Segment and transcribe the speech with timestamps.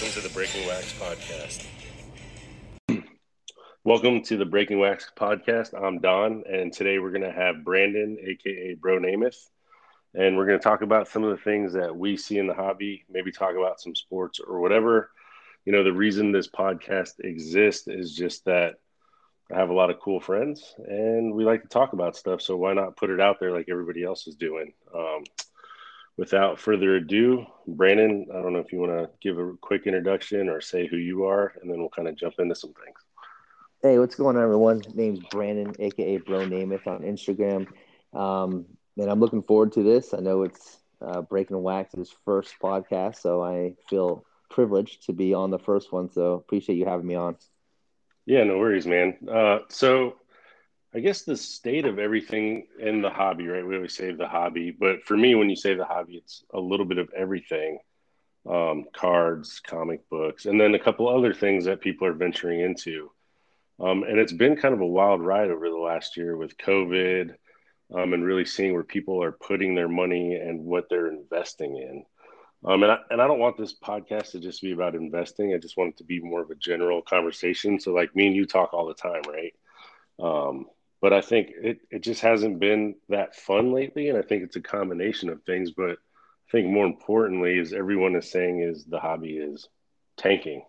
[0.00, 1.66] welcome to the Breaking Wax podcast.
[3.84, 5.74] welcome to the Breaking Wax podcast.
[5.74, 9.36] I'm Don, and today we're going to have Brandon, aka Bro Namath,
[10.14, 12.54] and we're going to talk about some of the things that we see in the
[12.54, 15.10] hobby, maybe talk about some sports or whatever.
[15.66, 18.76] You know, the reason this podcast exists is just that
[19.52, 22.40] I have a lot of cool friends and we like to talk about stuff.
[22.40, 24.72] So why not put it out there like everybody else is doing?
[24.94, 25.24] Um,
[26.16, 30.48] without further ado, Brandon, I don't know if you want to give a quick introduction
[30.48, 32.98] or say who you are, and then we'll kind of jump into some things.
[33.82, 34.82] Hey, what's going on, everyone?
[34.94, 37.66] Name's Brandon, aka Bro Namath on Instagram.
[38.12, 38.66] Um,
[38.98, 40.12] and I'm looking forward to this.
[40.12, 45.50] I know it's uh, Breaking Wax's first podcast, so I feel privileged to be on
[45.50, 46.12] the first one.
[46.12, 47.36] So appreciate you having me on.
[48.26, 49.16] Yeah, no worries, man.
[49.32, 50.16] Uh, so
[50.94, 53.64] I guess the state of everything in the hobby, right?
[53.64, 56.58] We always say the hobby, but for me, when you say the hobby, it's a
[56.58, 57.78] little bit of everything
[58.48, 63.10] um, cards, comic books, and then a couple other things that people are venturing into.
[63.78, 67.34] Um, and it's been kind of a wild ride over the last year with COVID
[67.94, 72.04] um, and really seeing where people are putting their money and what they're investing in.
[72.64, 75.54] Um, and, I, and I don't want this podcast to just be about investing.
[75.54, 77.80] I just want it to be more of a general conversation.
[77.80, 79.54] So, like me and you talk all the time, right?
[80.22, 80.66] Um,
[81.00, 84.08] but I think it, it just hasn't been that fun lately.
[84.08, 85.70] And I think it's a combination of things.
[85.70, 89.68] But I think more importantly is everyone is saying is the hobby is
[90.16, 90.62] tanking.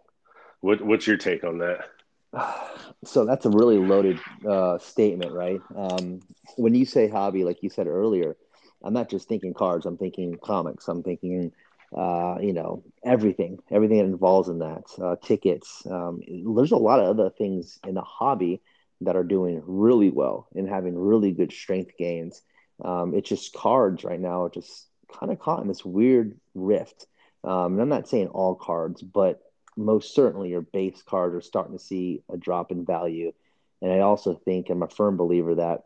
[0.61, 1.85] What, what's your take on that?
[3.03, 5.59] So that's a really loaded uh, statement, right?
[5.75, 6.19] Um,
[6.55, 8.37] when you say hobby, like you said earlier,
[8.83, 9.87] I'm not just thinking cards.
[9.87, 10.87] I'm thinking comics.
[10.87, 11.51] I'm thinking,
[11.97, 14.83] uh, you know, everything, everything that involves in that.
[15.01, 15.81] Uh, tickets.
[15.89, 16.21] Um,
[16.55, 18.61] there's a lot of other things in the hobby
[19.01, 22.41] that are doing really well and having really good strength gains.
[22.83, 27.07] Um, it's just cards right now are just kind of caught in this weird rift.
[27.43, 29.41] Um, and I'm not saying all cards, but
[29.75, 33.33] most certainly your base cards are starting to see a drop in value.
[33.81, 35.85] And I also think I'm a firm believer that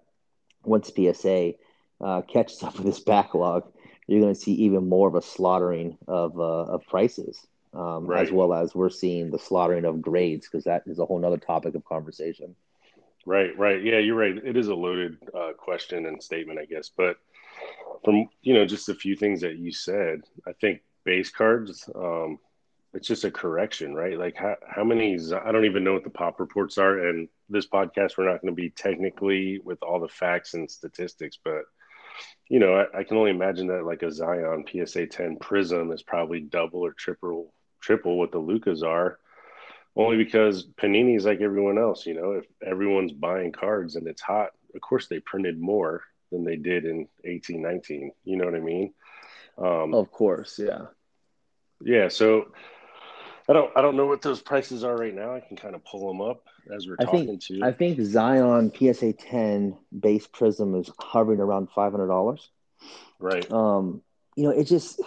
[0.63, 1.53] once PSA
[2.01, 3.63] uh, catches up with this backlog,
[4.07, 7.39] you're going to see even more of a slaughtering of, uh, of prices,
[7.73, 8.23] um, right.
[8.23, 11.37] as well as we're seeing the slaughtering of grades, because that is a whole other
[11.37, 12.55] topic of conversation.
[13.25, 13.83] Right, right.
[13.83, 14.37] Yeah, you're right.
[14.37, 16.89] It is a loaded uh, question and statement, I guess.
[16.95, 17.17] But
[18.03, 21.89] from you know just a few things that you said, I think base cards.
[21.95, 22.39] Um,
[22.93, 24.17] it's just a correction, right?
[24.17, 25.17] Like how how many?
[25.33, 27.09] I don't even know what the pop reports are.
[27.09, 31.37] And this podcast, we're not going to be technically with all the facts and statistics,
[31.43, 31.63] but
[32.47, 36.03] you know, I, I can only imagine that like a Zion PSA 10 Prism is
[36.03, 39.19] probably double or triple triple what the Lucas are
[39.95, 42.05] only because Panini is like everyone else.
[42.05, 46.43] You know, if everyone's buying cards and it's hot, of course they printed more than
[46.43, 48.11] they did in eighteen nineteen.
[48.23, 48.93] You know what I mean?
[49.57, 50.87] Um, of course, yeah,
[51.81, 52.09] yeah.
[52.09, 52.51] So
[53.47, 55.33] I don't I don't know what those prices are right now.
[55.33, 57.61] I can kind of pull them up as we're I talking think, to.
[57.63, 62.49] I think Zion PSA ten base prism is hovering around five hundred dollars.
[63.19, 63.49] Right.
[63.51, 64.01] Um,
[64.35, 64.99] you know, it just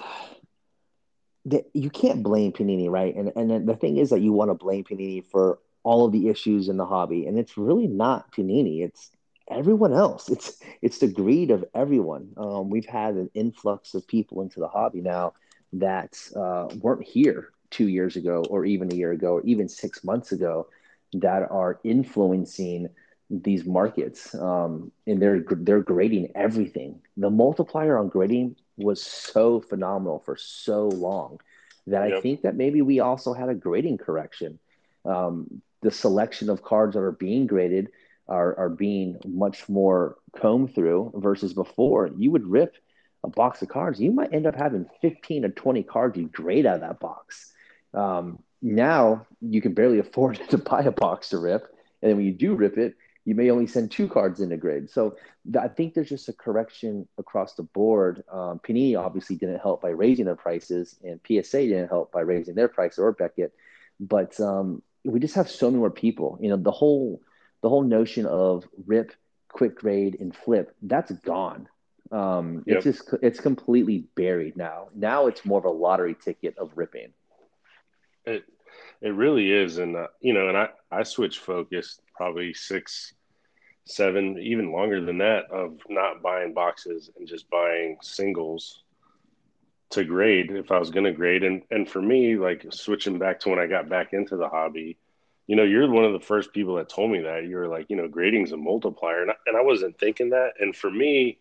[1.72, 3.14] you can't blame Panini, right?
[3.14, 6.28] And and the thing is that you want to blame Panini for all of the
[6.28, 8.82] issues in the hobby, and it's really not Panini.
[8.84, 9.10] It's
[9.50, 10.28] everyone else.
[10.34, 12.32] It's it's the greed of everyone.
[12.36, 15.34] Um, we've had an influx of people into the hobby now
[15.74, 20.02] that uh, weren't here two years ago, or even a year ago, or even six
[20.02, 20.68] months ago,
[21.14, 22.88] that are influencing
[23.30, 24.34] these markets.
[24.34, 27.00] Um, and they're they're grading everything.
[27.16, 31.40] The multiplier on grading was so phenomenal for so long
[31.86, 32.18] that yep.
[32.18, 34.58] I think that maybe we also had a grading correction.
[35.04, 37.88] Um, the selection of cards that are being graded
[38.28, 42.10] are, are being much more combed through versus before.
[42.16, 42.76] You would rip
[43.24, 46.66] a box of cards, you might end up having 15 or 20 cards you grade
[46.66, 47.52] out of that box.
[47.94, 51.64] Um, now you can barely afford to buy a box to rip.
[52.02, 52.96] And then when you do rip it,
[53.28, 54.88] you may only send two cards in a grade.
[54.88, 55.18] So
[55.60, 58.24] I think there's just a correction across the board.
[58.32, 62.54] Um, Panini obviously didn't help by raising their prices, and PSA didn't help by raising
[62.54, 63.52] their price or Beckett.
[64.00, 66.38] But um, we just have so many more people.
[66.40, 67.20] You know, the whole
[67.60, 69.12] the whole notion of rip,
[69.52, 71.68] quick grade, and flip that's gone.
[72.10, 72.78] Um, yep.
[72.78, 74.88] It's just it's completely buried now.
[74.94, 77.12] Now it's more of a lottery ticket of ripping.
[78.24, 78.44] It
[79.02, 83.12] it really is, and uh, you know, and I I switched focus probably six
[83.88, 88.82] seven, even longer than that, of not buying boxes and just buying singles
[89.90, 91.42] to grade if I was going to grade.
[91.44, 94.98] And and for me, like switching back to when I got back into the hobby,
[95.46, 97.46] you know, you're one of the first people that told me that.
[97.46, 100.52] You were like, you know, grading's a multiplier, and I, and I wasn't thinking that.
[100.60, 101.38] And for me,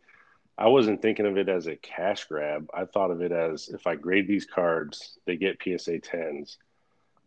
[0.58, 2.70] I wasn't thinking of it as a cash grab.
[2.74, 6.58] I thought of it as if I grade these cards, they get PSA tens.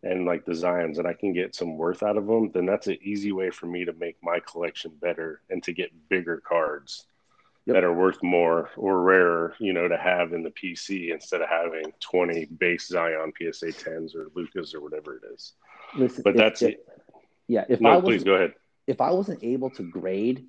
[0.03, 2.87] And like the Zions and I can get some worth out of them, then that's
[2.87, 7.05] an easy way for me to make my collection better and to get bigger cards
[7.65, 7.75] yep.
[7.75, 11.49] that are worth more or rarer, you know, to have in the PC instead of
[11.49, 15.53] having 20 base Zion PSA 10s or Lucas or whatever it is.
[15.95, 16.85] Listen, but if, that's it.
[17.47, 17.65] Yeah.
[17.69, 18.53] If no, I please go ahead.
[18.87, 20.47] If I wasn't able to grade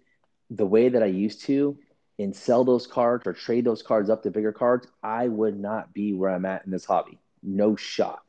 [0.50, 1.76] the way that I used to
[2.18, 5.92] and sell those cards or trade those cards up to bigger cards, I would not
[5.92, 7.18] be where I'm at in this hobby.
[7.42, 8.22] No shot.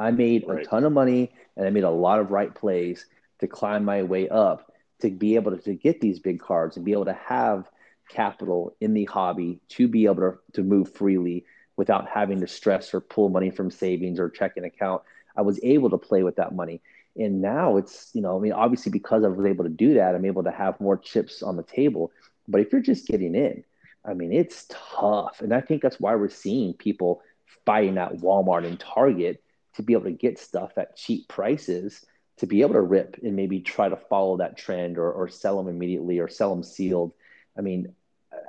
[0.00, 0.62] I made right.
[0.62, 3.04] a ton of money and I made a lot of right plays
[3.40, 6.86] to climb my way up to be able to, to get these big cards and
[6.86, 7.70] be able to have
[8.08, 11.44] capital in the hobby to be able to, to move freely
[11.76, 15.02] without having to stress or pull money from savings or checking account.
[15.36, 16.80] I was able to play with that money.
[17.16, 20.14] And now it's, you know, I mean, obviously because I was able to do that,
[20.14, 22.10] I'm able to have more chips on the table.
[22.48, 23.64] But if you're just getting in,
[24.04, 25.42] I mean, it's tough.
[25.42, 27.22] And I think that's why we're seeing people
[27.66, 29.42] fighting at Walmart and Target
[29.76, 32.04] to be able to get stuff at cheap prices
[32.40, 35.58] to be able to rip and maybe try to follow that trend or, or sell
[35.58, 37.12] them immediately or sell them sealed.
[37.56, 37.94] I mean,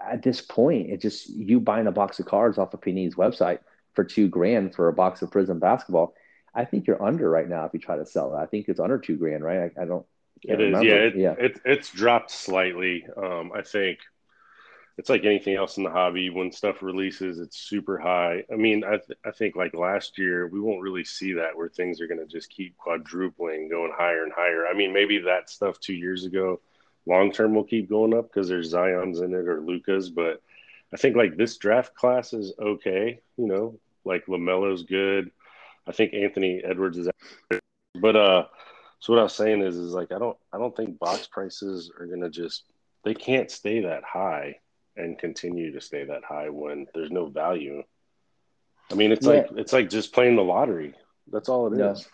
[0.01, 3.59] at this point, it's just you buying a box of cards off of Panini's website
[3.93, 6.13] for two grand for a box of Prism basketball.
[6.55, 8.39] I think you're under right now if you try to sell it.
[8.39, 9.71] I think it's under two grand, right?
[9.77, 10.05] I, I don't.
[10.43, 10.87] It is, remember.
[10.87, 10.93] yeah.
[10.93, 13.05] It, yeah, it, it's dropped slightly.
[13.15, 13.99] Um, I think
[15.01, 16.29] it's like anything else in the hobby.
[16.29, 18.43] When stuff releases, it's super high.
[18.53, 21.69] I mean, I, th- I think like last year, we won't really see that where
[21.69, 24.67] things are going to just keep quadrupling, going higher and higher.
[24.67, 26.61] I mean, maybe that stuff two years ago
[27.07, 30.43] long term will keep going up because there's Zion's in it or lucas But
[30.93, 33.21] I think like this draft class is okay.
[33.37, 35.31] You know, like Lamelo's good.
[35.87, 37.09] I think Anthony Edwards is,
[37.95, 38.45] but uh,
[38.99, 41.91] so what I was saying is, is like I don't, I don't think box prices
[41.99, 42.65] are gonna just,
[43.03, 44.57] they can't stay that high
[44.95, 47.83] and continue to stay that high when there's no value.
[48.91, 49.33] I mean, it's yeah.
[49.33, 50.93] like it's like just playing the lottery.
[51.31, 51.91] That's all it yeah.
[51.91, 52.07] is.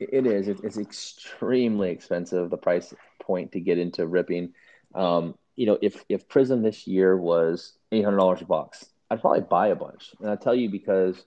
[0.00, 0.48] It is.
[0.48, 2.50] It's extremely expensive.
[2.50, 4.54] The price point to get into ripping.
[4.94, 9.20] Um, you know, if if Prism this year was eight hundred dollars a box, I'd
[9.20, 10.10] probably buy a bunch.
[10.20, 11.22] And I tell you because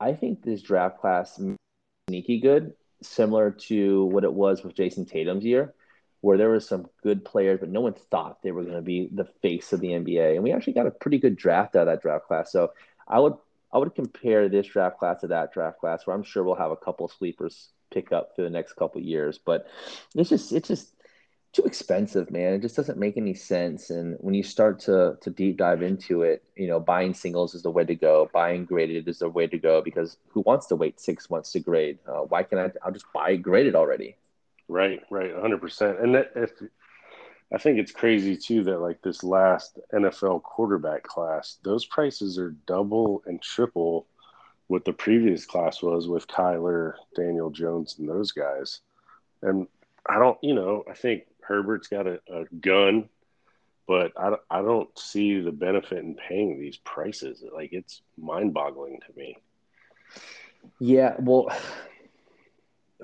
[0.00, 1.40] I think this draft class
[2.08, 5.74] sneaky good, similar to what it was with Jayson Tatum's year,
[6.20, 9.08] where there was some good players, but no one thought they were going to be
[9.12, 10.34] the face of the NBA.
[10.34, 12.52] And we actually got a pretty good draft out of that draft class.
[12.52, 12.72] So
[13.08, 13.34] I would
[13.72, 16.72] I would compare this draft class to that draft class, where I'm sure we'll have
[16.72, 19.38] a couple of sleepers pick up for the next couple years.
[19.38, 19.66] But
[20.14, 20.94] it's just it's just
[21.52, 22.54] too expensive, man.
[22.54, 23.90] It just doesn't make any sense.
[23.90, 27.62] And when you start to to deep dive into it, you know, buying singles is
[27.62, 28.28] the way to go.
[28.32, 31.60] Buying graded is the way to go because who wants to wait six months to
[31.60, 31.98] grade?
[32.06, 32.86] Uh, why can't I?
[32.86, 34.16] I'll just buy graded already.
[34.70, 35.98] Right, right, hundred percent.
[35.98, 36.52] And that if
[37.52, 42.54] I think it's crazy too that like this last NFL quarterback class, those prices are
[42.66, 44.06] double and triple
[44.68, 48.78] what the previous class was with Kyler, Daniel Jones, and those guys.
[49.42, 49.66] And
[50.08, 53.08] I don't, you know, I think Herbert's got a, a gun,
[53.88, 57.42] but I, I don't see the benefit in paying these prices.
[57.52, 59.36] Like it's mind boggling to me.
[60.78, 61.16] Yeah.
[61.18, 61.50] Well,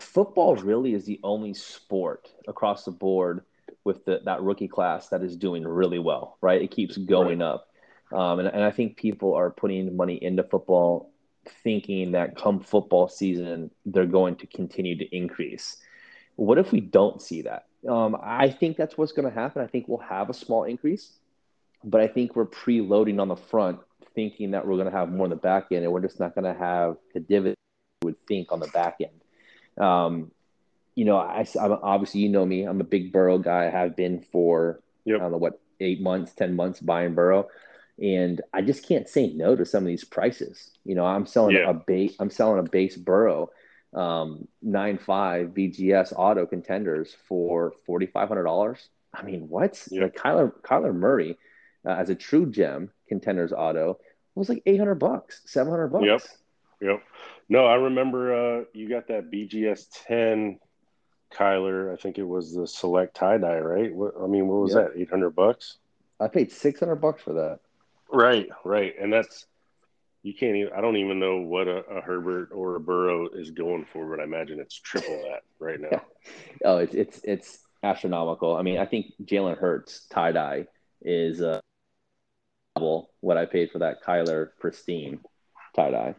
[0.00, 3.44] football really is the only sport across the board
[3.84, 6.60] with the, that rookie class that is doing really well, right?
[6.60, 7.46] It keeps going right.
[7.46, 7.68] up.
[8.12, 11.12] Um, and, and I think people are putting money into football
[11.62, 15.76] thinking that come football season, they're going to continue to increase.
[16.36, 17.66] What if we don't see that?
[17.88, 19.62] Um, I think that's what's going to happen.
[19.62, 21.12] I think we'll have a small increase,
[21.84, 23.78] but I think we're preloading on the front,
[24.14, 26.34] thinking that we're going to have more on the back end, and we're just not
[26.34, 27.56] going to have the dividend
[28.02, 29.20] we would think on the back end.
[29.78, 30.30] Um,
[30.94, 32.64] you know, I, I'm, obviously you know me.
[32.64, 33.66] I'm a big Burrow guy.
[33.66, 35.16] I have been for yep.
[35.16, 37.48] I don't know what eight months, ten months buying Burrow,
[38.02, 40.70] and I just can't say no to some of these prices.
[40.84, 41.70] You know, I'm selling yeah.
[41.70, 42.14] a base.
[42.18, 43.50] I'm selling a base Burrow
[43.94, 48.88] um, nine five BGS auto contenders for forty five hundred dollars.
[49.12, 49.82] I mean, what?
[49.90, 50.04] Yeah.
[50.04, 51.38] Like Kyler Kyler Murray
[51.86, 53.98] uh, as a true gem contenders auto
[54.34, 56.04] was like eight hundred bucks, seven hundred bucks.
[56.04, 56.22] Yep,
[56.80, 57.02] yep.
[57.48, 60.58] No, I remember uh, you got that BGS ten
[61.32, 61.92] Kyler.
[61.92, 63.94] I think it was the select tie dye, right?
[63.94, 64.92] What, I mean, what was that?
[64.96, 65.78] Eight hundred bucks.
[66.18, 67.60] I paid six hundred bucks for that.
[68.10, 69.46] Right, right, and that's
[70.22, 70.72] you can't even.
[70.72, 74.20] I don't even know what a, a, Herbert or a Burrow is going for, but
[74.20, 76.02] I imagine it's triple that right now.
[76.64, 78.56] oh, it's it's it's astronomical.
[78.56, 80.66] I mean, I think Jalen Hurts tie dye
[81.00, 81.60] is uh,
[83.20, 85.20] what I paid for that Kyler pristine
[85.76, 86.14] tie dye.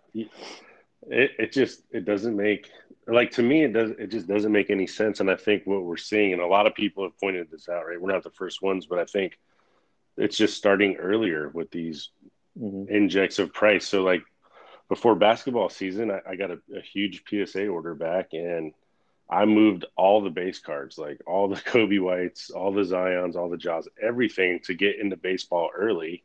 [1.04, 2.70] It it just it doesn't make
[3.08, 5.20] like to me it does it just doesn't make any sense.
[5.20, 7.86] And I think what we're seeing, and a lot of people have pointed this out,
[7.86, 8.02] right?
[8.02, 9.38] We're not the first ones, but I think
[10.18, 12.10] it's just starting earlier with these
[12.60, 12.92] mm-hmm.
[12.94, 13.88] injects of price.
[13.88, 14.24] So like
[14.90, 18.74] before basketball season, I, I got a, a, huge PSA order back, and
[19.30, 23.50] I moved all the base cards, like all the Coby Whites, all the Zions, all
[23.50, 26.24] the Jaws, everything to get into baseball early.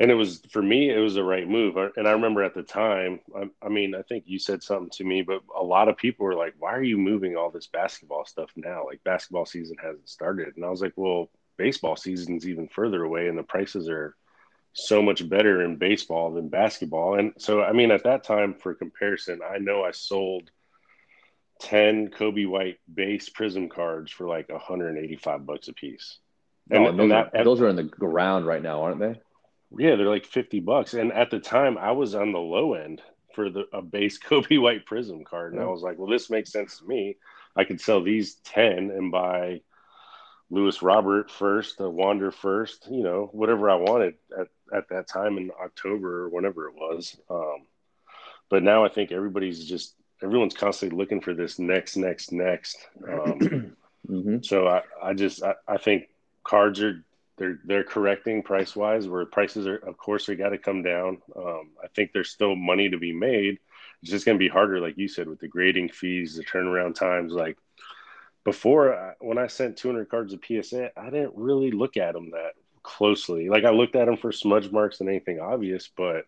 [0.00, 1.76] And it was for me, it was the right move.
[1.96, 5.04] And I remember at the time, I, I mean, I think you said something to
[5.04, 8.24] me, but a lot of people were like, "Why are you moving all this basketball
[8.24, 8.86] stuff now?
[8.86, 13.28] Like basketball season hasn't started." And I was like, "Well, baseball season's even further away,
[13.28, 14.14] and the prices are."
[14.74, 17.18] so much better in baseball than basketball.
[17.18, 20.50] And so, I mean, at that time, for comparison, I know I sold
[21.60, 26.18] 10 Coby White base prism cards for like 185 bucks a piece.
[26.70, 29.00] And, oh, and those, and that, are, those are in the ground right now, aren't
[29.00, 29.20] they?
[29.76, 30.94] Yeah, they're like 50 bucks.
[30.94, 33.02] And at the time, I was on the low end
[33.34, 35.52] for the a base Coby White prism card.
[35.52, 35.62] And.
[35.62, 37.16] I was like, well, this makes sense to me.
[37.56, 39.62] I could sell these 10 and buy
[40.50, 45.36] Luis Robert first, a Wander first, you know, whatever I wanted at, at that time
[45.36, 47.16] in October or whenever it was.
[47.28, 47.66] Um,
[48.48, 52.76] but now I think everybody's just everyone's constantly looking for this next, next, next.
[53.06, 53.76] Um,
[54.08, 54.36] mm-hmm.
[54.42, 56.08] So I, I just I, I think
[56.44, 57.04] cards are
[57.38, 61.22] they're they're correcting price wise where prices are of course they got to come down.
[61.36, 63.58] Um, I think there's still money to be made.
[64.02, 66.94] It's just going to be harder, like you said, with the grading fees, the turnaround
[66.94, 67.56] times, like
[68.44, 72.52] before when I sent 200 cards of PSA, I didn't really look at them that
[72.82, 73.48] closely.
[73.48, 76.26] Like I looked at them for smudge marks and anything obvious, but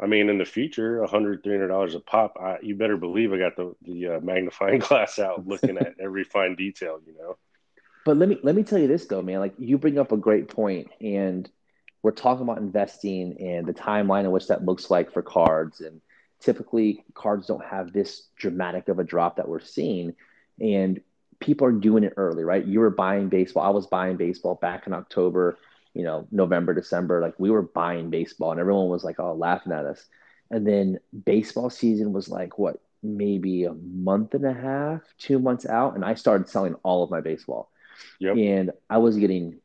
[0.00, 3.56] I mean, in the future, 100 $300 a pop, I, you better believe I got
[3.56, 7.36] the, the uh, magnifying glass out looking at every fine detail, you know?
[8.04, 10.16] But let me, let me tell you this though, man, like you bring up a
[10.16, 11.48] great point and
[12.02, 15.80] we're talking about investing and the timeline in which that looks like for cards.
[15.80, 16.02] And
[16.40, 20.14] typically cards don't have this dramatic of a drop that we're seeing.
[20.60, 21.00] And
[21.40, 22.64] people are doing it early, right?
[22.64, 23.64] You were buying baseball.
[23.64, 25.58] I was buying baseball back in October,
[25.94, 27.22] you know, November, December.
[27.22, 30.04] Like we were buying baseball and everyone was like, oh, laughing at us.
[30.50, 35.64] And then baseball season was like, what, maybe a month and a half, two months
[35.64, 35.94] out.
[35.94, 37.70] And I started selling all of my baseball.
[38.20, 38.36] Yep.
[38.36, 39.60] And I was getting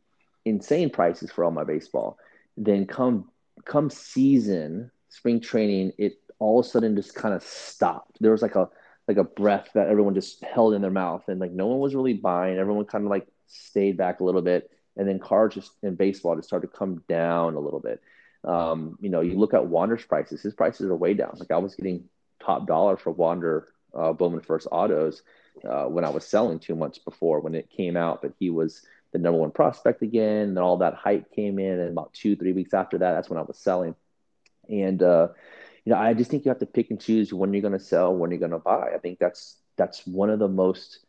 [0.45, 2.17] insane prices for all my baseball.
[2.57, 3.29] Then come
[3.65, 8.17] come season, spring training, it all of a sudden just kind of stopped.
[8.21, 8.69] There was like a
[9.09, 11.95] like a breath that everyone just held in their mouth and like no one was
[11.95, 15.71] really buying everyone kind of like stayed back a little bit and then cards just
[15.81, 18.01] in baseball just started to come down a little bit
[18.43, 21.57] um, you know you look at wander's prices his prices are way down like i
[21.57, 22.03] was getting
[22.39, 25.23] top dollar for wander uh, bowman first autos
[25.65, 28.81] uh, when i was selling two months before when it came out but he was
[29.11, 32.53] the number one prospect again and all that hype came in and about two three
[32.53, 33.95] weeks after that that's when i was selling
[34.69, 35.27] and uh,
[35.85, 37.79] you know, I just think you have to pick and choose when you're going to
[37.79, 38.91] sell, when you're going to buy.
[38.93, 40.99] I think that's that's one of the most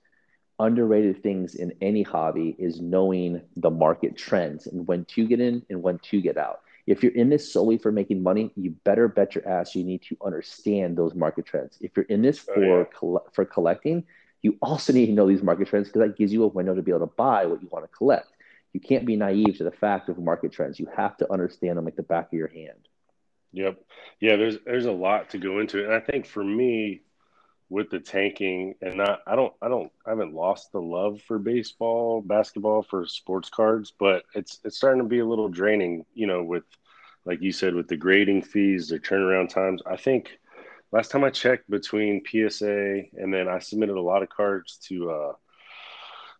[0.59, 5.65] underrated things in any hobby is knowing the market trends and when to get in
[5.71, 6.61] and when to get out.
[6.87, 10.03] If you're in this solely for making money, you better bet your ass you need
[10.03, 11.79] to understand those market trends.
[11.81, 13.19] If you're in this oh, for yeah.
[13.33, 14.05] for collecting,
[14.43, 16.83] you also need to know these market trends because that gives you a window to
[16.83, 18.29] be able to buy what you want to collect.
[18.73, 20.79] You can't be naive to the fact of market trends.
[20.79, 22.89] You have to understand them like the back of your hand.
[23.53, 23.83] Yep.
[24.21, 25.87] Yeah, there's there's a lot to go into it.
[25.87, 27.03] And I think for me
[27.69, 31.39] with the tanking and not I don't I don't I haven't lost the love for
[31.39, 36.27] baseball, basketball for sports cards, but it's it's starting to be a little draining, you
[36.27, 36.65] know, with
[37.25, 39.83] like you said with the grading fees, the turnaround times.
[39.87, 40.39] I think
[40.93, 45.11] last time I checked between PSA and then I submitted a lot of cards to
[45.11, 45.33] uh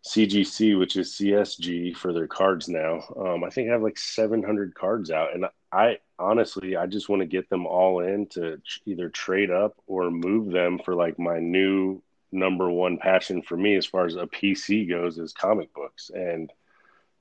[0.03, 3.03] CGC, which is CSG for their cards now.
[3.15, 7.21] Um, I think I have like 700 cards out, and I honestly, I just want
[7.21, 11.39] to get them all in to either trade up or move them for like my
[11.39, 16.09] new number one passion for me as far as a PC goes is comic books.
[16.13, 16.51] And,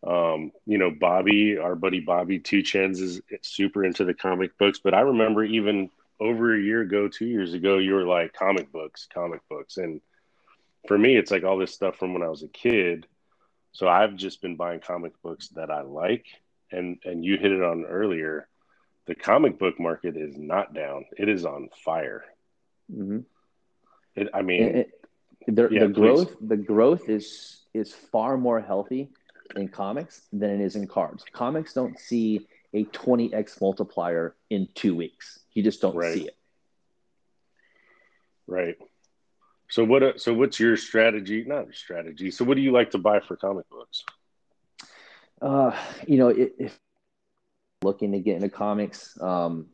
[0.07, 4.81] um, you know, Bobby, our buddy Bobby Two Chens is super into the comic books.
[4.83, 8.71] But I remember even over a year ago, two years ago, you were like comic
[8.71, 9.79] books, comic books.
[9.79, 10.00] And
[10.87, 13.07] for me, it's like all this stuff from when I was a kid.
[13.73, 16.27] So I've just been buying comic books that I like
[16.73, 18.49] and and you hit it on earlier
[19.07, 22.25] the comic book market is not down it is on fire
[22.93, 23.21] mm-hmm.
[24.15, 24.77] it, i mean it,
[25.47, 29.09] it, the, yeah, the growth the growth is is far more healthy
[29.57, 34.95] in comics than it is in cards comics don't see a 20x multiplier in two
[34.95, 35.41] weeks.
[35.53, 36.15] You just don't right.
[36.15, 36.37] see it.
[38.47, 38.77] Right.
[39.69, 41.45] So what so what's your strategy?
[41.47, 42.31] Not your strategy.
[42.31, 44.05] So what do you like to buy for comic books?
[45.41, 45.73] Uh,
[46.07, 46.79] you know, if
[47.83, 49.67] looking to get into comics, um,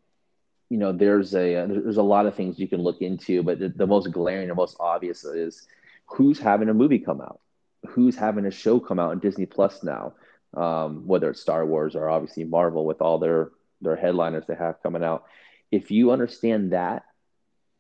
[0.69, 3.59] you know, there's a uh, there's a lot of things you can look into, but
[3.59, 5.67] the, the most glaring and most obvious is
[6.07, 7.41] who's having a movie come out,
[7.89, 10.13] who's having a show come out in Disney Plus now,
[10.57, 13.51] um, whether it's Star Wars or obviously Marvel with all their
[13.83, 15.25] their headliners they have coming out.
[15.71, 17.05] if you understand that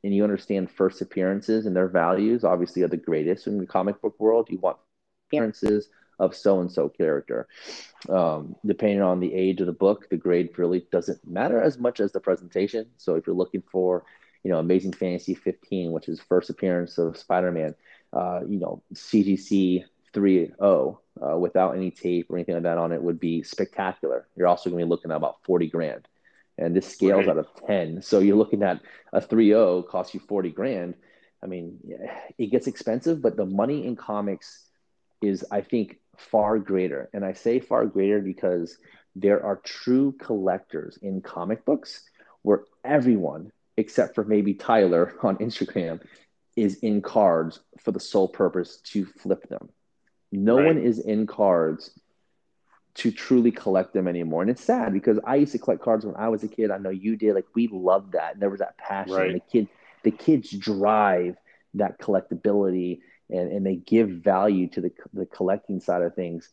[0.05, 4.01] and you understand first appearances and their values, obviously are the greatest in the comic
[4.03, 4.49] book world.
[4.51, 4.77] You want
[5.29, 7.49] appearances of so and so character.
[8.09, 12.01] Um, depending on the age of the book, the grade really doesn't matter as much
[12.01, 12.87] as the presentation.
[12.99, 14.05] So if you're looking for,
[14.43, 17.75] you know, Amazing Fantasy 15, which is first appearance of Spider-Man,
[18.13, 19.85] uh, you know, CGC
[20.17, 24.27] 3.0 uh, without any tape or anything like that on it would be spectacular.
[24.37, 26.09] You're also going to be looking at about 40 grand.
[26.59, 27.37] And this scales right.
[27.37, 28.01] out of 10.
[28.01, 28.81] So you're looking at
[29.13, 30.95] a 3.0 costs you 40 grand.
[31.43, 31.79] I mean,
[32.39, 34.65] it gets expensive, but the money in comics
[35.21, 37.11] is, I think, far greater.
[37.13, 38.79] And I say far greater because
[39.15, 42.03] there are true collectors in comic books
[42.43, 46.01] where everyone, except for maybe Tyler on Instagram,
[46.57, 49.69] is in cards for the sole purpose to flip them.
[50.33, 50.67] No right.
[50.67, 51.91] one is in cards
[52.97, 54.41] to truly collect them anymore.
[54.41, 56.71] And it's sad because I used to collect cards when I was a kid.
[56.71, 57.35] I know you did.
[57.35, 58.35] Like we loved that.
[58.35, 59.15] And there was that passion.
[59.15, 59.33] Right.
[59.35, 59.69] The kid,
[60.03, 61.37] the kids drive
[61.75, 66.49] that collectability and, and they give value to the, the collecting side of things.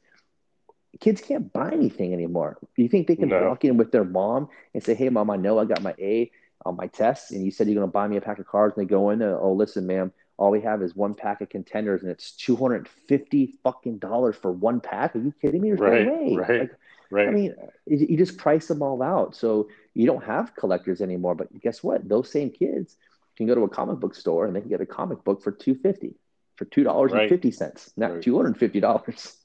[0.99, 2.57] Kids can't buy anything anymore.
[2.75, 3.47] You think they can no.
[3.47, 6.29] walk in with their mom and say, Hey, mom, I know I got my A
[6.65, 8.77] on my test and you said you're going to buy me a pack of cards,
[8.77, 12.01] and they go in, oh, listen, ma'am, all we have is one pack of contenders,
[12.01, 15.15] and it's 250 fucking dollars for one pack.
[15.15, 15.69] Are you kidding me?
[15.69, 16.35] There's right, no way.
[16.35, 16.59] Right.
[16.61, 16.71] Like,
[17.11, 17.27] right.
[17.27, 19.35] I mean, you just price them all out.
[19.35, 21.35] So you don't have collectors anymore.
[21.35, 22.07] But guess what?
[22.07, 22.95] Those same kids
[23.37, 25.51] can go to a comic book store and they can get a comic book for
[25.51, 26.15] 250
[26.55, 29.35] for two dollars and fifty cents, not two hundred and fifty dollars.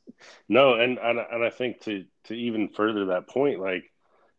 [0.49, 3.85] No, and, and and I think to to even further that point, like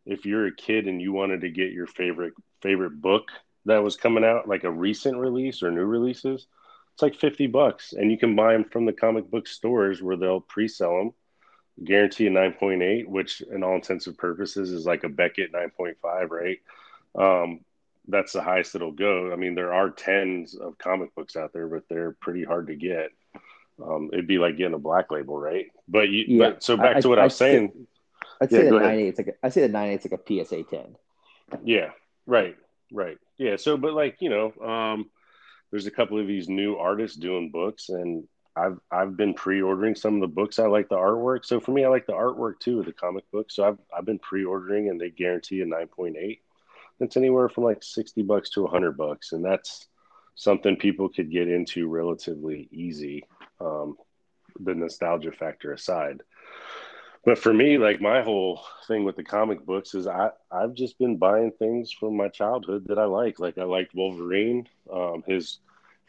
[0.04, 3.28] if you're a kid and you wanted to get your favorite favorite book
[3.66, 6.46] that was coming out, like a recent release or new releases,
[6.94, 10.16] it's like fifty bucks, and you can buy them from the comic book stores where
[10.16, 11.12] they'll pre-sell them,
[11.84, 15.70] guarantee a nine point eight, which in all intensive purposes is like a Beckett nine
[15.70, 16.58] point five, right?
[17.14, 17.60] Um,
[18.08, 19.32] that's the highest it'll go.
[19.32, 22.74] I mean, there are tens of comic books out there, but they're pretty hard to
[22.74, 23.10] get.
[23.82, 25.66] Um, it'd be like getting a black label, right?
[25.88, 26.50] But you, yeah.
[26.50, 27.86] But, so back I, to what I, I was saying.
[28.40, 29.18] I'd say yeah, the nine eight.
[29.18, 30.96] Like a, I say the nine eight's like a PSA ten.
[31.64, 31.90] Yeah.
[32.26, 32.56] Right.
[32.92, 33.18] Right.
[33.38, 33.56] Yeah.
[33.56, 35.10] So, but like you know, um,
[35.70, 38.26] there's a couple of these new artists doing books, and
[38.56, 40.58] I've I've been pre-ordering some of the books.
[40.58, 41.44] I like the artwork.
[41.44, 43.50] So for me, I like the artwork too of the comic book.
[43.50, 46.42] So I've I've been pre-ordering, and they guarantee a nine point eight
[46.98, 49.88] That's anywhere from like 60 bucks to 100 bucks and that's
[50.34, 53.24] something people could get into relatively easy
[53.60, 53.96] um,
[54.60, 56.22] the nostalgia factor aside
[57.24, 60.98] but for me like my whole thing with the comic books is i i've just
[60.98, 63.38] been buying things from my childhood that i like.
[63.38, 64.68] Like i liked wolverine.
[64.92, 65.58] Um, his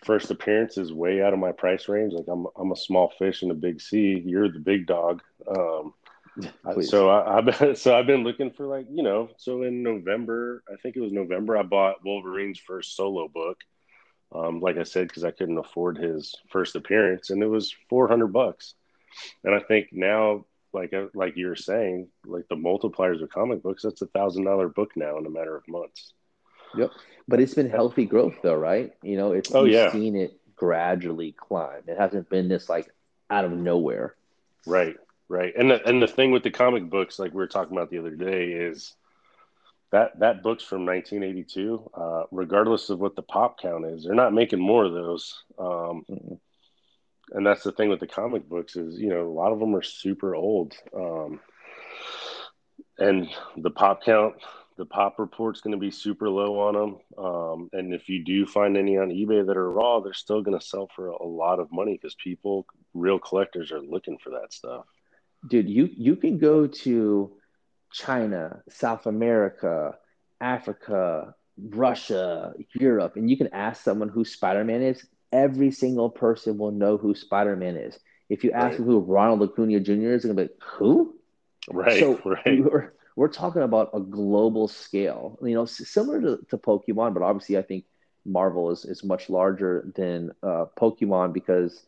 [0.06, 2.13] first appearance is way out of my price range.
[2.13, 4.21] Like i'm, I'm a small fish in a big sea.
[4.26, 5.21] You're the big dog.
[5.47, 5.93] Um,
[6.82, 10.78] so I, been so I've been looking for like you know so in November I
[10.78, 13.60] think it was November I bought Wolverine's first solo book,
[14.34, 18.08] um, like I said because I couldn't afford his first appearance and it was four
[18.08, 18.76] hundred bucks,
[19.43, 23.84] and I think now like uh, like you're saying like the multipliers of comic books
[23.84, 26.13] that's a thousand dollar book now in a matter of months.
[26.75, 26.91] Yep,
[27.27, 28.93] but it's been healthy growth though, right?
[29.01, 31.81] You know, it's oh yeah, seen it gradually climb.
[31.88, 32.93] It hasn't been this like
[33.29, 34.15] out of nowhere.
[34.65, 34.95] Right.
[35.27, 35.53] Right.
[35.57, 37.99] And the, and the thing with the comic books, like we were talking about the
[37.99, 38.93] other day, is
[39.91, 41.89] that that book's from 1982.
[41.93, 45.41] Uh, regardless of what the pop count is, they're not making more of those.
[45.57, 46.05] Um,
[47.32, 49.76] and that's the thing with the comic books is, you know, a lot of them
[49.76, 50.74] are super old.
[50.96, 51.39] Um,
[52.98, 54.36] and the pop count,
[54.78, 57.26] the pop report's going to be super low on them.
[57.26, 60.60] Um, and if you do find any on eBay that are raw, they're still going
[60.60, 64.54] to sell for a, lot of money because people, real collectors, are looking for that
[64.54, 64.86] stuff
[65.48, 67.32] dude, you you can go to
[67.91, 69.98] China, South America,
[70.39, 75.06] Africa, Russia, Europe, and you can ask someone who Spider Man is.
[75.32, 77.98] Every single person will know who Spider Man is.
[78.30, 78.78] If you ask right.
[78.78, 79.91] them who Ronald Acuna Jr.
[79.91, 81.15] is, they're gonna be like, who?
[81.70, 82.00] Right.
[82.00, 82.63] So right.
[82.63, 85.38] We're, we're talking about a global scale.
[85.41, 87.86] You know, similar to, to Pokemon, but obviously, I think
[88.26, 91.84] Marvel is, is much larger than uh, Pokemon because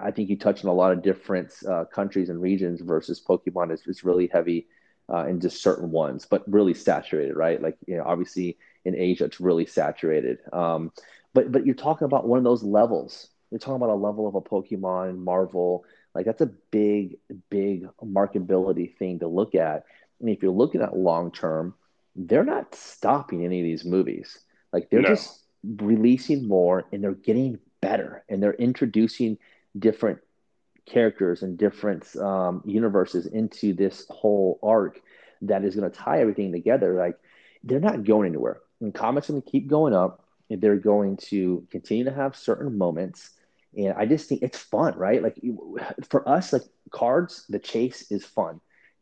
[0.00, 3.72] I think you touch on a lot of different uh, countries and regions versus Pokemon
[3.72, 4.66] is, is really heavy
[5.12, 7.62] uh, in just certain ones, but really saturated, right?
[7.62, 10.38] Like, you know, obviously in Asia, it's really saturated.
[10.52, 10.92] Um,
[11.36, 13.28] but, but you're talking about one of those levels.
[13.50, 15.84] You're talking about a level of a Pokemon, Marvel.
[16.14, 17.18] Like, that's a big,
[17.50, 19.84] big marketability thing to look at.
[20.18, 21.74] And if you're looking at long term,
[22.14, 24.38] they're not stopping any of these movies.
[24.72, 25.08] Like, they're no.
[25.08, 29.36] just releasing more and they're getting better and they're introducing
[29.78, 30.20] different
[30.86, 35.02] characters and different um, universes into this whole arc
[35.42, 37.18] that is going to tie everything together like
[37.62, 40.22] they're not going anywhere and comics are going to keep going up.
[40.48, 43.30] They're going to continue to have certain moments.
[43.76, 45.22] And I just think it's fun, right?
[45.22, 45.38] Like
[46.08, 48.60] for us, like cards, the chase is fun.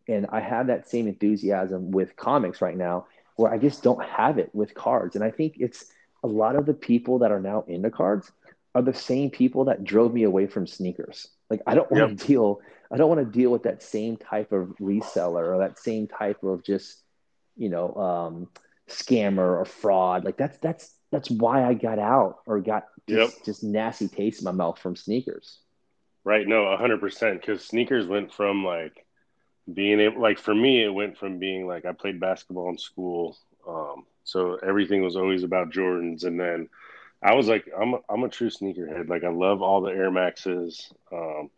[0.09, 4.39] And I have that same enthusiasm with comics right now where I just don't have
[4.39, 5.17] it with cards.
[5.17, 5.87] And I think it's
[6.23, 8.31] a lot of the people that are now into cards
[8.75, 11.29] are the same people that drove me away from sneakers.
[11.51, 12.19] Like I don't want yep.
[12.19, 15.79] to deal I don't want to deal with that same type of reseller or that
[15.79, 17.03] same type of just,
[17.57, 18.49] you know, um,
[18.89, 20.25] scammer or fraud.
[20.25, 23.45] Like that's that's that's why I got out or got just, yep.
[23.45, 25.59] just nasty taste in my mouth from sneakers.
[26.25, 26.47] Right.
[26.47, 27.41] No, hundred percent.
[27.41, 29.07] Because sneakers went from like
[29.73, 33.37] being able, like for me, it went from being like I played basketball in school,
[33.69, 36.69] um, so everything was always about Jordans, and then
[37.23, 39.09] I was like, I'm a, I'm a true sneakerhead.
[39.09, 40.93] Like I love all the Air Maxes.
[41.13, 41.51] Um,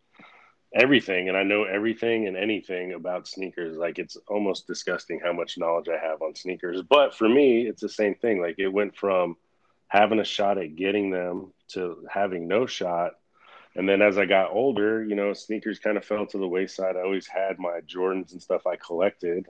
[0.73, 3.77] everything and I know everything and anything about sneakers.
[3.77, 6.81] Like it's almost disgusting how much knowledge I have on sneakers.
[6.81, 8.41] But for me, it's the same thing.
[8.41, 9.37] Like it went from
[9.87, 13.13] having a shot at getting them to having no shot.
[13.75, 16.95] And then as I got older, you know, sneakers kind of fell to the wayside.
[16.95, 19.45] I always had my Jordans and stuff I collected.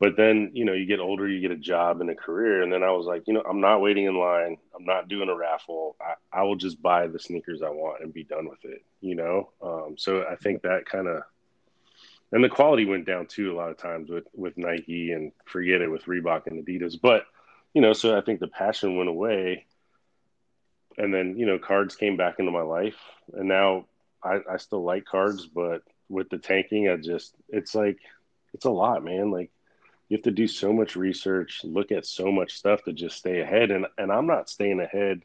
[0.00, 2.62] But then, you know, you get older, you get a job and a career.
[2.62, 4.58] And then I was like, you know, I'm not waiting in line.
[4.76, 5.96] I'm not doing a raffle.
[6.00, 9.16] I, I will just buy the sneakers I want and be done with it, you
[9.16, 9.50] know?
[9.60, 11.22] Um, so I think that kind of,
[12.30, 15.80] and the quality went down too a lot of times with, with Nike and forget
[15.80, 16.94] it with Reebok and Adidas.
[17.00, 17.24] But,
[17.78, 19.64] you know, so I think the passion went away.
[20.96, 22.96] And then, you know, cards came back into my life.
[23.32, 23.84] And now
[24.20, 28.00] I, I still like cards, but with the tanking, I just, it's like,
[28.52, 29.30] it's a lot, man.
[29.30, 29.52] Like,
[30.08, 33.42] you have to do so much research, look at so much stuff to just stay
[33.42, 33.70] ahead.
[33.70, 35.20] And and I'm not staying ahead.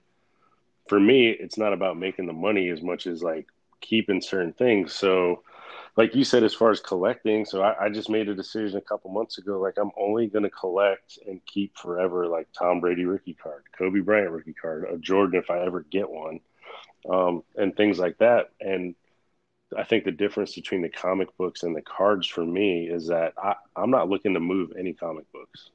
[0.88, 3.48] For me, it's not about making the money as much as like
[3.82, 4.94] keeping certain things.
[4.94, 5.42] So,
[5.96, 8.82] like you said, as far as collecting, so I, I just made a decision a
[8.82, 9.60] couple months ago.
[9.60, 14.00] Like I'm only going to collect and keep forever, like Tom Brady rookie card, Kobe
[14.00, 16.40] Bryant rookie card, a Jordan if I ever get one,
[17.10, 18.50] um, and things like that.
[18.60, 18.96] And
[19.78, 23.34] I think the difference between the comic books and the cards for me is that
[23.38, 25.70] I, I'm not looking to move any comic books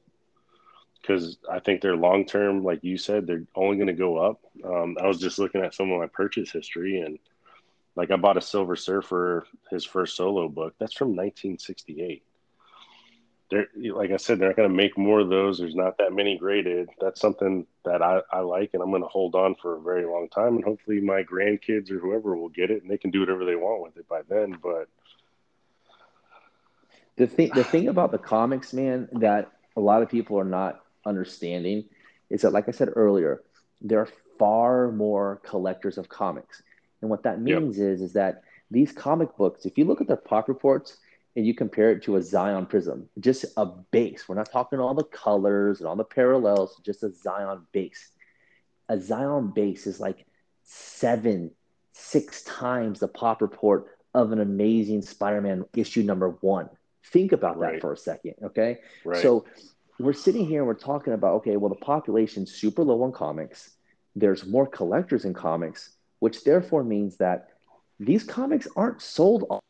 [1.01, 4.41] because I think they're long term, like you said, they're only going to go up.
[4.63, 7.17] Um, I was just looking at some of my purchase history, and
[7.99, 10.73] like I bought a Silver Surfer, his first solo book.
[10.79, 12.23] That's from 1968
[13.49, 15.57] they're like I said, they're not going to make more of those.
[15.57, 16.89] There's not that many graded.
[17.01, 20.05] That's something that I, I like, and I'm going to hold on for a very
[20.05, 20.55] long time.
[20.55, 23.55] And hopefully, my grandkids or whoever will get it, and they can do whatever they
[23.55, 24.57] want with it by then.
[24.61, 24.87] But
[27.15, 30.83] the thing, the thing about the comics, man, that a lot of people are not
[31.05, 31.85] understanding
[32.29, 33.41] is that, like I said earlier,
[33.81, 36.61] there are far more collectors of comics,
[37.01, 37.87] and what that means yep.
[37.87, 40.97] is is that these comic books, if you look at their pop reports
[41.35, 44.27] and you compare it to a Zion prism, just a base.
[44.27, 48.11] We're not talking all the colors and all the parallels, just a Zion base.
[48.89, 50.25] A Zion base is like
[50.63, 51.51] seven,
[51.93, 56.69] six times the pop report of an amazing Spider-Man issue number one.
[57.05, 58.77] Think about that for a second, okay?
[59.05, 59.21] Right.
[59.21, 59.45] So
[59.99, 63.71] we're sitting here and we're talking about, okay, well, the population's super low on comics.
[64.15, 67.49] There's more collectors in comics, which therefore means that
[67.99, 69.61] these comics aren't sold off,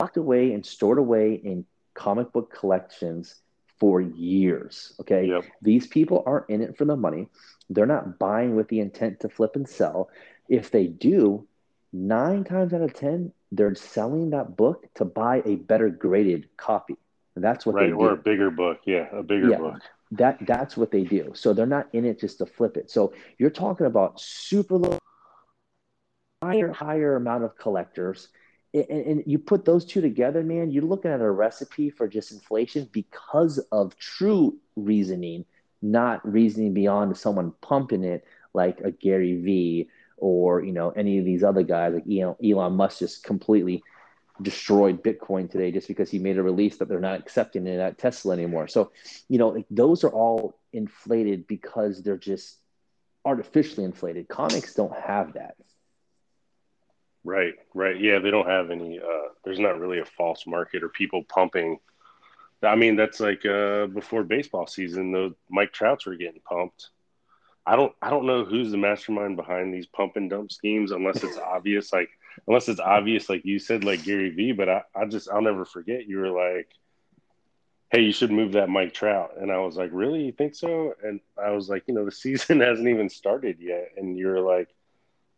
[0.00, 3.36] locked away and stored away in comic book collections
[3.78, 4.94] for years.
[5.00, 5.26] Okay.
[5.26, 5.44] Yep.
[5.62, 7.28] These people aren't in it for the money.
[7.70, 10.10] They're not buying with the intent to flip and sell.
[10.48, 11.46] If they do,
[11.92, 16.96] nine times out of 10, they're selling that book to buy a better graded copy.
[17.34, 17.96] And that's what right, they do.
[17.96, 18.80] Or a bigger book.
[18.86, 19.08] Yeah.
[19.12, 19.82] A bigger yeah, book.
[20.12, 21.32] That that's what they do.
[21.34, 22.90] So they're not in it just to flip it.
[22.90, 24.98] So you're talking about super low
[26.42, 28.28] higher, higher amount of collectors
[28.74, 32.32] and, and, you put those two together, man, you're looking at a recipe for just
[32.32, 35.44] inflation because of true reasoning,
[35.80, 41.26] not reasoning beyond someone pumping it like a Gary Vee or you know any of
[41.26, 43.82] these other guys like Elon, Elon Musk just completely
[44.42, 47.98] destroyed Bitcoin today just because he made a release that they're not accepting it at
[47.98, 48.68] Tesla anymore.
[48.68, 48.92] So,
[49.28, 52.58] you know, like, those are all inflated because they're just
[53.24, 54.28] artificially inflated.
[54.28, 55.56] Comics don't have that.
[57.26, 58.00] Right, right.
[58.00, 59.00] Yeah, they don't have any.
[59.00, 61.80] Uh, there's not really a false market or people pumping.
[62.62, 65.10] I mean, that's like uh, before baseball season.
[65.10, 66.90] The Mike Trouts were getting pumped.
[67.66, 67.92] I don't.
[68.00, 71.92] I don't know who's the mastermind behind these pump and dump schemes, unless it's obvious.
[71.92, 72.10] Like,
[72.46, 74.52] unless it's obvious, like you said, like Gary Vee.
[74.52, 76.06] But I, I just, I'll never forget.
[76.06, 76.68] You were like,
[77.90, 80.26] "Hey, you should move that Mike Trout," and I was like, "Really?
[80.26, 83.94] You think so?" And I was like, "You know, the season hasn't even started yet,"
[83.96, 84.68] and you're like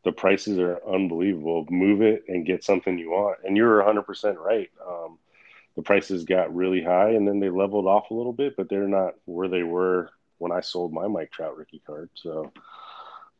[0.08, 1.66] the prices are unbelievable.
[1.68, 3.40] Move it and get something you want.
[3.44, 4.70] And you're 100% right.
[4.88, 5.18] Um,
[5.76, 8.88] the prices got really high and then they leveled off a little bit, but they're
[8.88, 12.08] not where they were when I sold my Mike Trout rookie card.
[12.14, 12.50] So,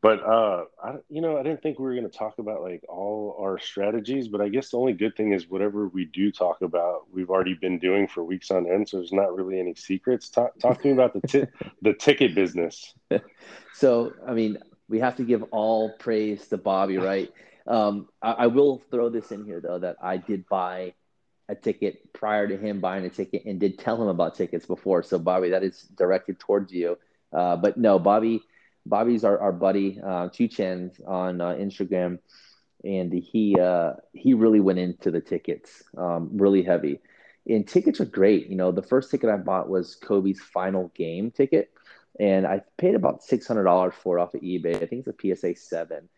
[0.02, 2.85] but uh, I you know I didn't think we were going to talk about like
[2.87, 6.61] all our strategies, but I guess the only good thing is whatever we do talk
[6.61, 8.88] about, we've already been doing for weeks on end.
[8.88, 10.28] So there's not really any secrets.
[10.28, 11.46] Talk, talk to me about the t-
[11.83, 12.94] the ticket business.
[13.74, 17.33] so I mean, we have to give all praise to Bobby, right?
[17.66, 20.94] Um, I, I, will throw this in here though that I did buy
[21.51, 25.03] a ticket prior to him buying a ticket and did tell him about tickets before.
[25.03, 26.98] So Bobby, that is directed towards you.
[27.33, 28.42] Uh, but no, Bobby,
[28.87, 32.18] Bobby's our, our buddy, uh, Chu Chen on uh, Instagram,
[32.85, 37.01] and he uh, he really went into the tickets, um, really heavy.
[37.46, 38.48] And tickets are great.
[38.48, 41.70] You know, the first ticket I bought was Kobe's final game ticket,
[42.18, 44.77] and I paid about six hundred dollars for it off of eBay.
[44.77, 46.09] I think it's a PSA seven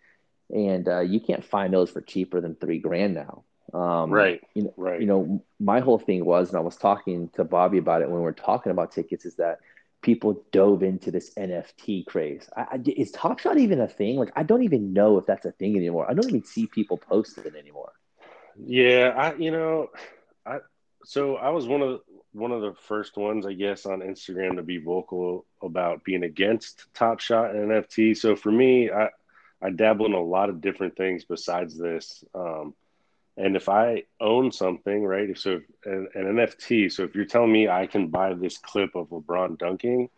[0.52, 3.44] and uh, you can't find those for cheaper than three grand now.
[3.72, 4.40] Um, right.
[4.54, 5.00] You know, right.
[5.00, 8.18] You know, my whole thing was, and I was talking to Bobby about it when
[8.18, 9.60] we were talking about tickets, is that
[10.02, 12.48] people dove into this NFT craze.
[12.56, 14.16] I, I, is Top Shot even a thing?
[14.16, 16.10] Like, I don't even know if that's a thing anymore.
[16.10, 17.92] I don't even see people posting it anymore.
[18.62, 19.90] Yeah, I you know,
[20.44, 20.58] I
[21.04, 22.00] so I was one of the,
[22.32, 26.86] one of the first ones, I guess, on Instagram to be vocal about being against
[26.94, 28.16] Top Shot and NFT.
[28.16, 29.08] So for me, I
[29.62, 32.24] I dabble in a lot of different things besides this.
[32.34, 32.74] Um,
[33.36, 35.36] and if I own something, right?
[35.36, 36.90] So an, an, NFT.
[36.90, 40.08] So if you're telling me I can buy this clip of LeBron dunking,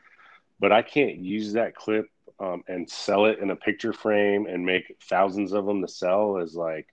[0.61, 2.07] but I can't use that clip
[2.41, 6.39] um, and sell it in a picture frame and make thousands of them to sell
[6.39, 6.87] is like,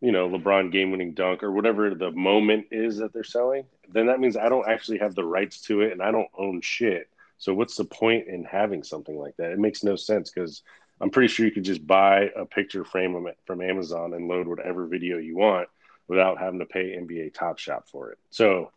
[0.00, 4.20] you know, LeBron game-winning dunk or whatever the moment is that they're selling, then that
[4.20, 7.08] means I don't actually have the rights to it and I don't own shit.
[7.38, 9.52] So what's the point in having something like that?
[9.52, 10.62] It makes no sense because
[11.00, 14.86] I'm pretty sure you could just buy a picture frame from Amazon and load whatever
[14.86, 15.68] video you want
[16.08, 18.18] without having to pay NBA Top Shot for it.
[18.30, 18.70] So,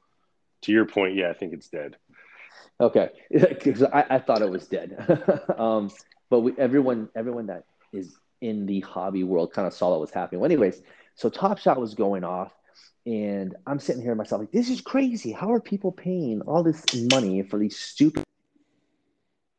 [0.64, 1.96] to your point, yeah, I think it's dead.
[2.82, 5.42] Okay, because I, I, thought it was dead.
[5.58, 5.92] um,
[6.30, 10.12] but we, everyone, everyone that is in the hobby world kind of saw what was
[10.12, 10.42] happening.
[10.42, 10.82] Well, anyways,
[11.20, 12.54] so Top Shot was going off,
[13.06, 15.34] and I'm sitting here myself like, this is crazy.
[15.34, 18.24] How are people paying all this money for these stupid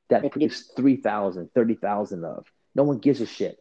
[0.08, 2.46] that produce 3,000, 30,000 of.
[2.74, 3.58] No one gives a shit.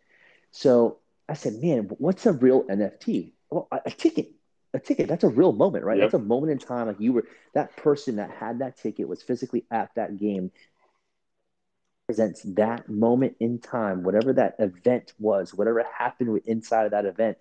[0.51, 3.33] So I said, man, what's a real NFT?
[3.49, 4.31] Well, a, ticket,
[4.73, 5.97] a ticket, that's a real moment, right?
[5.97, 6.05] Yep.
[6.05, 6.87] That's a moment in time.
[6.87, 10.51] Like you were, that person that had that ticket was physically at that game
[12.07, 17.37] presents that moment in time, whatever that event was, whatever happened inside of that event.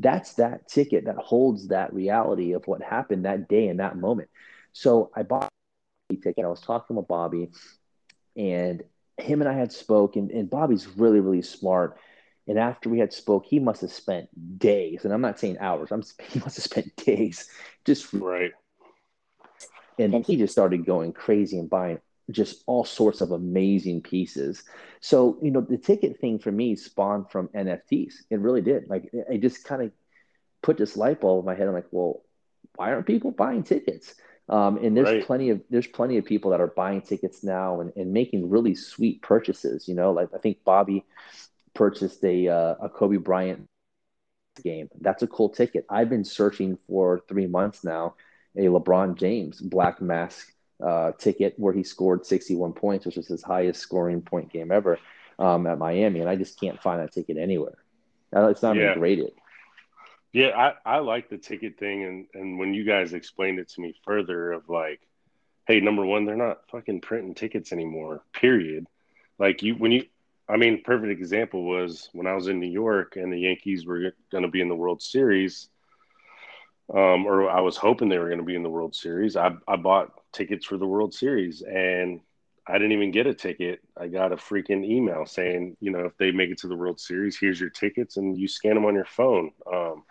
[0.00, 4.30] That's that ticket that holds that reality of what happened that day in that moment.
[4.72, 5.48] So I bought
[6.10, 6.44] a ticket.
[6.44, 7.50] I was talking with Bobby
[8.36, 8.82] and
[9.18, 11.98] him and I had spoke, and, and Bobby's really, really smart.
[12.48, 15.92] And after we had spoke, he must have spent days, and I'm not saying hours.
[15.92, 17.48] I'm he must have spent days
[17.84, 18.52] just right.
[19.98, 24.64] And then he just started going crazy and buying just all sorts of amazing pieces.
[25.00, 28.14] So you know, the ticket thing for me spawned from NFTs.
[28.30, 28.88] It really did.
[28.88, 29.92] Like I just kind of
[30.62, 31.68] put this light bulb in my head.
[31.68, 32.22] I'm like, well,
[32.76, 34.14] why aren't people buying tickets?
[34.48, 35.24] Um, and there's right.
[35.24, 38.74] plenty of there's plenty of people that are buying tickets now and, and making really
[38.74, 39.86] sweet purchases.
[39.86, 41.04] You know, like I think Bobby
[41.74, 43.66] purchased a uh, a Kobe Bryant
[44.62, 44.88] game.
[45.00, 45.86] That's a cool ticket.
[45.88, 48.16] I've been searching for three months now
[48.56, 53.42] a LeBron James black mask uh, ticket where he scored 61 points, which was his
[53.42, 54.98] highest scoring point game ever
[55.38, 57.78] um, at Miami, and I just can't find that ticket anywhere.
[58.32, 58.90] It's not yeah.
[58.90, 59.32] even graded.
[60.32, 63.80] Yeah, I, I like the ticket thing, and and when you guys explained it to
[63.80, 65.00] me further, of like,
[65.66, 68.22] hey, number one, they're not fucking printing tickets anymore.
[68.32, 68.86] Period.
[69.38, 70.04] Like you, when you,
[70.48, 74.14] I mean, perfect example was when I was in New York and the Yankees were
[74.30, 75.68] going to be in the World Series,
[76.92, 79.36] um, or I was hoping they were going to be in the World Series.
[79.36, 82.20] I I bought tickets for the World Series, and
[82.66, 83.80] I didn't even get a ticket.
[83.96, 87.00] I got a freaking email saying, you know, if they make it to the World
[87.00, 89.52] Series, here's your tickets, and you scan them on your phone.
[89.72, 90.04] Um,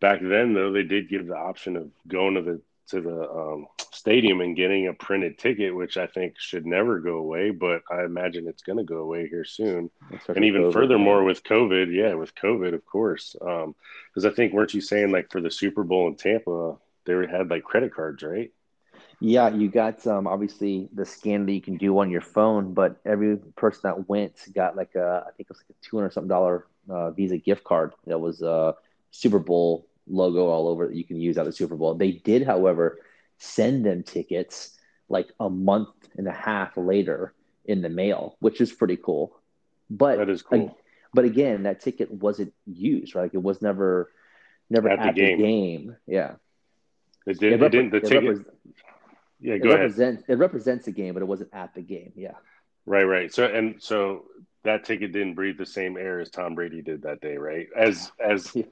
[0.00, 3.66] back then, though, they did give the option of going to the to the um,
[3.92, 7.50] stadium and getting a printed ticket, which I think should never go away.
[7.50, 9.90] But I imagine it's going to go away here soon.
[10.28, 14.52] And even COVID, furthermore, with COVID, yeah, with COVID, of course, because um, I think
[14.52, 18.22] weren't you saying like for the Super Bowl in Tampa, they had like credit cards,
[18.22, 18.52] right?
[19.20, 22.96] Yeah, you got um, obviously the scan that you can do on your phone, but
[23.04, 26.14] every person that went got like a, I think it was like a two hundred
[26.14, 28.72] something dollar uh, Visa gift card that was a uh,
[29.10, 31.94] Super Bowl logo all over that you can use at the Super Bowl.
[31.94, 32.98] They did, however,
[33.38, 34.76] send them tickets
[35.08, 39.36] like a month and a half later in the mail, which is pretty cool.
[39.88, 40.76] But that is cool.
[41.12, 43.22] but again, that ticket wasn't used, right?
[43.22, 44.10] Like it was never,
[44.68, 45.38] never at, at the, game.
[45.38, 45.96] the, game.
[46.06, 46.32] Yeah.
[47.26, 47.90] It, did, it, it didn't.
[47.90, 48.46] The ticket.
[49.40, 49.80] Yeah, It go ahead.
[49.80, 52.12] represents it represents the game, but it wasn't at the game.
[52.14, 52.34] Yeah.
[52.86, 53.32] Right, right.
[53.32, 54.24] So and so
[54.64, 57.68] that ticket didn't breathe the same air as Tom Brady did that day, right?
[57.76, 58.64] As as Yeah.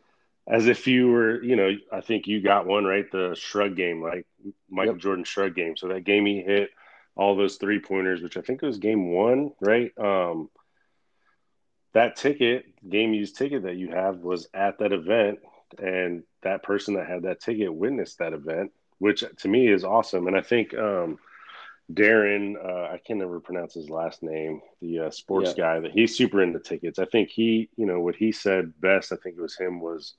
[0.48, 4.02] As if you were, you know, I think you got one right, the shrug game,
[4.02, 4.26] like
[4.70, 5.02] Michael Yep.
[5.02, 5.76] Jordan shrug game.
[5.76, 6.70] So that game he hit
[7.14, 9.92] all those three pointers, which I think was game one, right?
[9.98, 10.48] Um,
[11.92, 15.40] that ticket, game used ticket that you have was at that event,
[15.82, 20.28] and that person that had that ticket witnessed that event, which to me is awesome.
[20.28, 21.18] And I think um,
[21.92, 26.16] Darren, uh, I can never pronounce his last name, the uh, sports guy, that he's
[26.16, 26.98] super into tickets.
[26.98, 30.14] I think he, you know, what he said best, I think it was him, was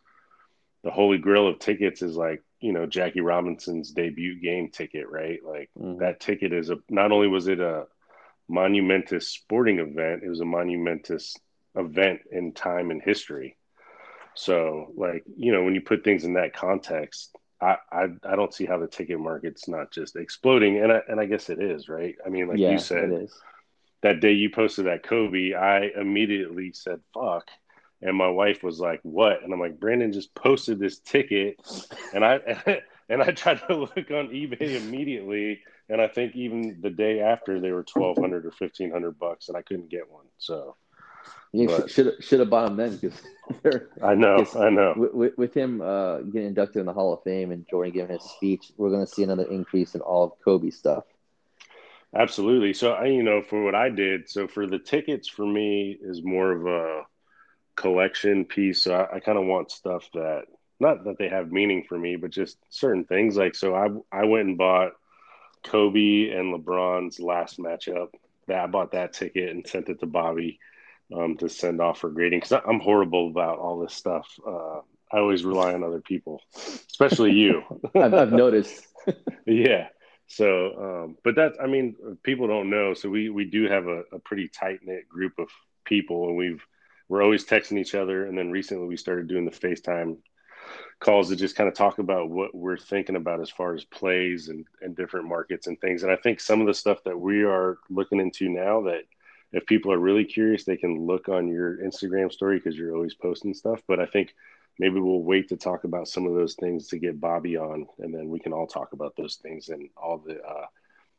[0.84, 5.40] the holy grail of tickets is like, you know, Jackie Robinson's debut game ticket, right?
[5.44, 6.00] Like Mhm.
[6.00, 7.86] that ticket is a, not only was it a
[8.50, 11.36] monumentous sporting event, it was a monumentous
[11.76, 13.58] event in time and history.
[14.36, 18.54] So, like, you know, when you put things in that context, I, I, I don't
[18.54, 21.90] see how the ticket market's not just exploding, and I, and I guess it is,
[21.90, 22.16] right?
[22.26, 23.42] I mean, like yeah, you said, it is.
[24.04, 27.48] that day you posted that Kobe, I immediately said "fuck,"
[28.02, 31.60] and my wife was like, "What?" And I'm like, "Brandon just posted this ticket,"
[32.14, 36.90] and I and I tried to look on eBay immediately, and I think even the
[36.90, 40.26] day after they were twelve hundred or fifteen hundred bucks, and I couldn't get one.
[40.38, 40.76] So
[41.52, 43.22] You But- should should have bought him then because
[44.04, 44.94] I know, I know.
[44.96, 48.14] with, with, with him uh, getting inducted in the Hall of Fame and Jordan giving
[48.16, 51.04] his speech, we're going to see another increase in all of Kobe stuff.
[52.16, 52.74] Absolutely.
[52.74, 56.24] So I, you know, for what I did, so for the tickets for me is
[56.24, 57.04] more of a
[57.80, 58.84] collection piece.
[58.84, 60.44] So I, I kind of want stuff that
[60.80, 63.38] not that they have meaning for me, but just certain things.
[63.38, 64.92] Like so, I I went and bought
[65.64, 68.10] Kobe and LeBron's last matchup.
[68.48, 70.60] That I bought that ticket and sent it to Bobby
[71.16, 74.28] um, to send off for grading because I'm horrible about all this stuff.
[74.46, 74.80] Uh,
[75.12, 77.64] I always rely on other people, especially you.
[77.96, 78.86] I've, I've noticed.
[79.48, 79.88] Yeah.
[80.28, 82.94] So, um, but that's, I mean, people don't know.
[82.94, 85.48] So we, we do have a, a pretty tight knit group of
[85.86, 86.62] people and we've,
[87.10, 88.26] we're always texting each other.
[88.26, 90.18] And then recently we started doing the FaceTime
[91.00, 94.50] calls to just kind of talk about what we're thinking about as far as plays
[94.50, 96.04] and, and different markets and things.
[96.04, 99.04] And I think some of the stuff that we are looking into now that
[99.52, 103.16] if people are really curious, they can look on your Instagram story because you're always
[103.16, 103.82] posting stuff.
[103.88, 104.36] But I think
[104.78, 108.14] maybe we'll wait to talk about some of those things to get Bobby on, and
[108.14, 110.66] then we can all talk about those things and all the uh,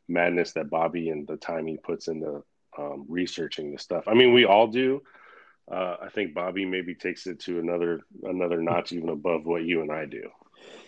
[0.08, 2.44] madness that Bobby and the time he puts into
[2.78, 4.04] um, researching the stuff.
[4.06, 5.02] I mean, we all do.
[5.70, 9.82] Uh, I think Bobby maybe takes it to another another notch, even above what you
[9.82, 10.28] and I do.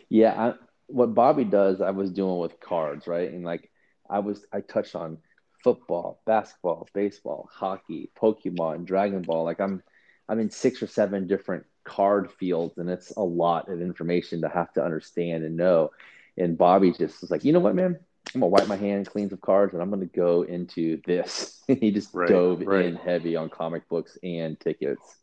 [0.09, 0.55] Yeah, I,
[0.89, 3.31] what Bobby does, I was doing with cards, right?
[3.31, 3.71] And like
[4.11, 5.19] I was, I touched on
[5.63, 9.45] football, basketball, baseball, hockey, Pokemon, Dragon Ball.
[9.45, 9.83] Like I'm,
[10.29, 14.49] I'm in six or seven different card fields, and it's a lot of information to
[14.49, 15.93] have to understand and know.
[16.37, 17.99] And Bobby just was like, you know what, man?
[18.35, 21.63] I'm gonna wipe my hands, clean of cards, and I'm gonna go into this.
[21.67, 22.87] he just Right, dove right.
[22.87, 25.19] in heavy on comic books and tickets.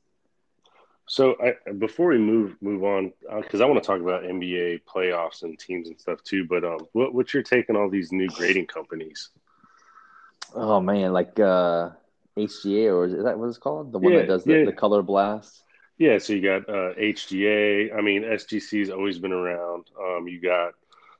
[1.07, 5.43] So I, before we move move on, because I want to talk about NBA playoffs
[5.43, 6.45] and teams and stuff too.
[6.45, 9.29] But um, what, what's your take on all these new grading companies?
[10.55, 11.91] Oh man, like uh
[12.37, 13.91] HGA or is that what it's called?
[13.91, 14.63] The one Yeah, that does the, yeah.
[14.63, 15.63] the color blast.
[15.97, 17.91] Yeah, so you got uh, HGA.
[17.95, 19.85] I mean, SGC's always been around.
[19.99, 20.73] Um, you got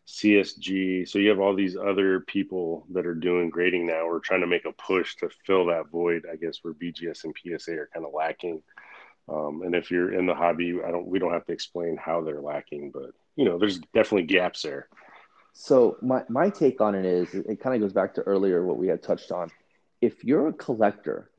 [0.09, 1.07] CSG.
[1.07, 4.07] So you have all these other people that are doing grading now.
[4.07, 7.35] We're trying to make a push to fill that void, I guess, where BGS and
[7.37, 8.63] PSA are kind of lacking.
[9.27, 11.05] Um, and if you're in the hobby, I don't.
[11.05, 14.87] We don't have to explain how they're lacking, but you know, there's definitely gaps there.
[15.53, 18.77] So my my take on it is it kind of goes back to earlier what
[18.77, 19.51] we had touched on.
[20.01, 21.29] If you're a collector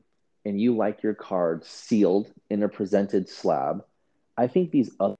[0.45, 3.83] and you like your cards sealed in a presented slab,
[4.37, 5.17] I think these other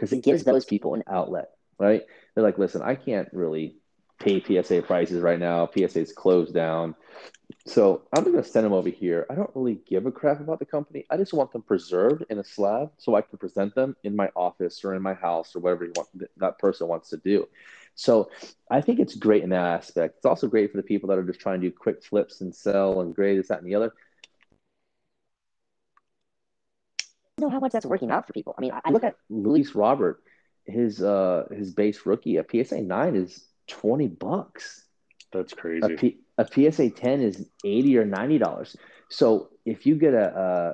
[0.00, 2.02] because it gives those people an outlet, right?
[2.34, 3.76] They're like, listen, I can't really
[4.18, 5.68] pay PSA prices right now.
[5.76, 6.94] PSA's closed down.
[7.66, 9.26] So I'm going to send them over here.
[9.28, 11.04] I don't really give a crap about the company.
[11.10, 14.30] I just want them preserved in a slab so I can present them in my
[14.34, 16.08] office or in my house or whatever you want,
[16.38, 17.46] that person wants to do.
[17.94, 18.30] So
[18.70, 20.16] I think it's great in that aspect.
[20.16, 22.54] It's also great for the people that are just trying to do quick flips and
[22.54, 23.92] sell and grade this, that, and the other.
[27.40, 28.54] Know how much that's working out for people.
[28.56, 30.22] I mean, I look at Luis Robert,
[30.66, 34.84] his uh his base rookie, a PSA nine is twenty bucks.
[35.32, 35.96] That's crazy.
[35.96, 38.76] P, a PSA ten is eighty or ninety dollars.
[39.08, 40.72] So if you get a, a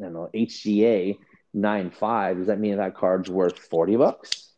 [0.00, 1.18] I don't know HGA
[1.54, 4.48] nine five, does that mean that card's worth forty bucks?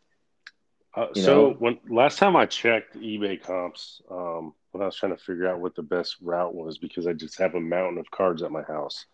[0.94, 1.56] Uh, you so know?
[1.58, 5.60] when last time I checked eBay comps, um, when I was trying to figure out
[5.60, 8.62] what the best route was, because I just have a mountain of cards at my
[8.62, 9.06] house,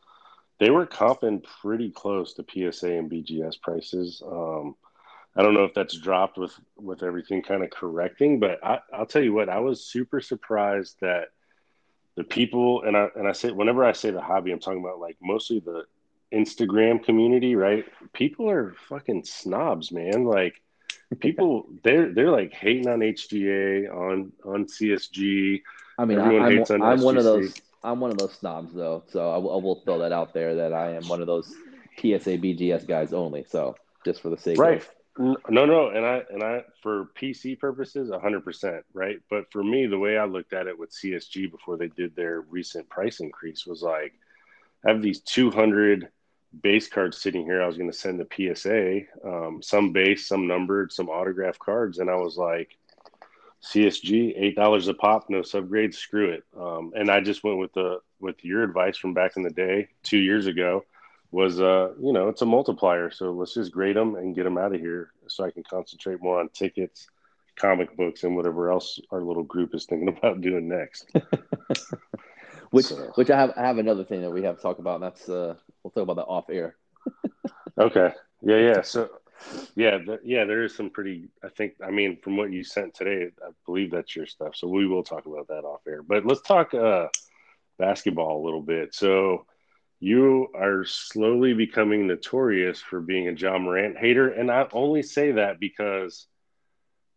[0.58, 4.22] they were comping pretty close to PSA and BGS prices.
[4.26, 4.74] Um,
[5.36, 9.06] I don't know if that's dropped with with everything kind of correcting, but I, I'll
[9.06, 11.28] tell you what, I was super surprised that
[12.16, 14.98] the people and I and I say whenever I say the hobby, I'm talking about
[14.98, 15.84] like mostly the
[16.32, 17.84] Instagram community, right?
[18.14, 20.24] People are fucking snobs, man.
[20.24, 20.62] Like
[21.20, 25.62] people they're they're like hating on HGA, on on CSG.
[25.98, 27.54] I mean, Everyone I, am I'm one of those
[27.86, 29.04] I'm one of those snobs though.
[29.08, 31.54] So I, I will throw that out there that I am one of those
[31.98, 33.44] PSA BGS guys only.
[33.48, 34.80] So just for the sake right.
[34.80, 39.18] of no, no, and I and I for PC purposes, hundred percent, right?
[39.30, 42.42] But for me, the way I looked at it with CSG before they did their
[42.42, 44.12] recent price increase was like,
[44.84, 46.08] I have these two hundred
[46.62, 47.62] base cards sitting here.
[47.62, 51.98] I was going to send the PSA, um, some base, some numbered, some autograph cards,
[51.98, 52.76] and I was like,
[53.72, 56.44] CSG, eight dollars a pop, no subgrades, screw it.
[56.58, 59.88] Um, and I just went with the with your advice from back in the day,
[60.02, 60.84] two years ago
[61.30, 64.58] was uh you know it's a multiplier so let's just grade them and get them
[64.58, 67.08] out of here so i can concentrate more on tickets
[67.56, 71.10] comic books and whatever else our little group is thinking about doing next
[72.70, 73.10] which so.
[73.16, 75.28] which i have i have another thing that we have to talk about and that's
[75.28, 76.76] uh we'll talk about that off air
[77.78, 78.12] okay
[78.42, 79.08] yeah yeah so
[79.74, 83.28] yeah yeah there is some pretty i think i mean from what you sent today
[83.42, 86.42] i believe that's your stuff so we will talk about that off air but let's
[86.42, 87.06] talk uh
[87.78, 89.44] basketball a little bit so
[90.00, 94.28] you are slowly becoming notorious for being a Ja Morant hater.
[94.28, 96.26] And I only say that because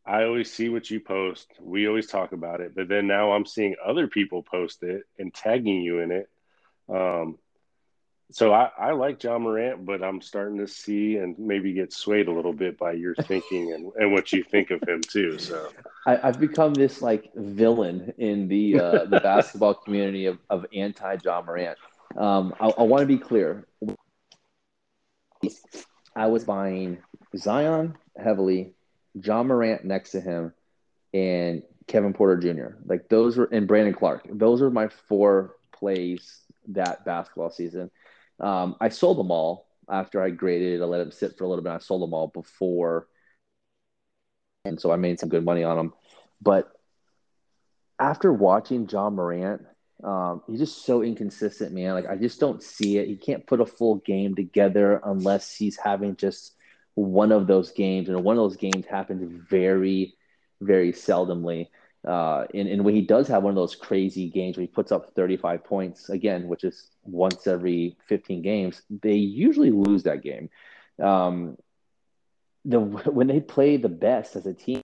[0.06, 1.52] I always see what you post.
[1.62, 2.74] We always talk about it.
[2.76, 6.30] But then now I'm seeing other people post it and tagging you in it.
[6.88, 7.38] Um,
[8.32, 12.28] so I, I like Ja Morant, but I'm starting to see and maybe get swayed
[12.28, 15.40] a little bit by your thinking and, and what you think of him too.
[15.40, 15.72] So
[16.06, 21.18] I, have become this like villain in the uh, the basketball community of, of anti
[21.24, 21.78] Ja Morant.
[22.16, 23.68] Um, I, I want to be clear.
[26.16, 27.00] I was buying
[27.36, 28.74] Zion heavily,
[29.14, 30.54] Ja Morant next to him,
[31.14, 32.76] and Kevin Porter Jr.
[32.86, 34.28] Like those were and Brandon Clarke.
[34.32, 37.90] Those are my four plays that basketball season.
[38.40, 40.82] Um, I sold them all after I graded.
[40.82, 41.72] I let them sit for a little bit.
[41.74, 43.08] I sold them all before,
[44.66, 45.94] and so I made some good money on them.
[46.42, 46.72] But
[48.00, 49.62] after watching Ja Morant
[50.04, 51.94] um, he's just so inconsistent, man.
[51.94, 53.08] Like I just don't see it.
[53.08, 56.56] He can't put a full game together unless he's having just
[56.96, 60.16] one of those games, and one of those games happens very,
[60.62, 61.68] very seldomly.
[62.08, 64.92] Uh, and, and when he does have one of those crazy games where he puts
[64.92, 70.50] up 35 points again, which is once every 15 games, they usually lose that game.
[71.02, 71.58] Um,
[72.66, 72.80] the
[73.12, 74.82] when they play the best as a team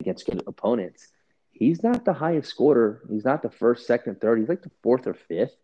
[0.00, 1.08] against good opponents,
[1.50, 3.02] he's not the highest scorer.
[3.10, 4.38] He's not the first, second, third.
[4.38, 5.56] He's like the fourth or fifth.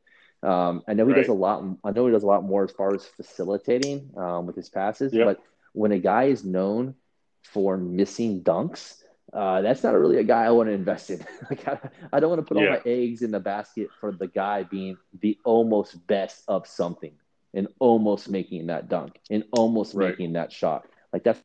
[0.42, 1.20] Um, I know he right.
[1.20, 1.64] does a lot.
[1.84, 5.14] I know he does a lot more as far as facilitating um, with his passes.
[5.14, 5.26] Yep.
[5.26, 5.42] But
[5.72, 6.96] when a guy is known
[7.44, 9.03] for missing dunks,
[9.34, 11.24] uh, that's not really a guy I want to invest in.
[11.50, 11.78] like I,
[12.12, 12.68] I, don't want to put yeah.
[12.68, 17.12] all my eggs in the basket for the guy being the almost best of something
[17.52, 20.10] and almost making that dunk and almost right.
[20.10, 20.86] making that shot.
[21.12, 21.40] Like that's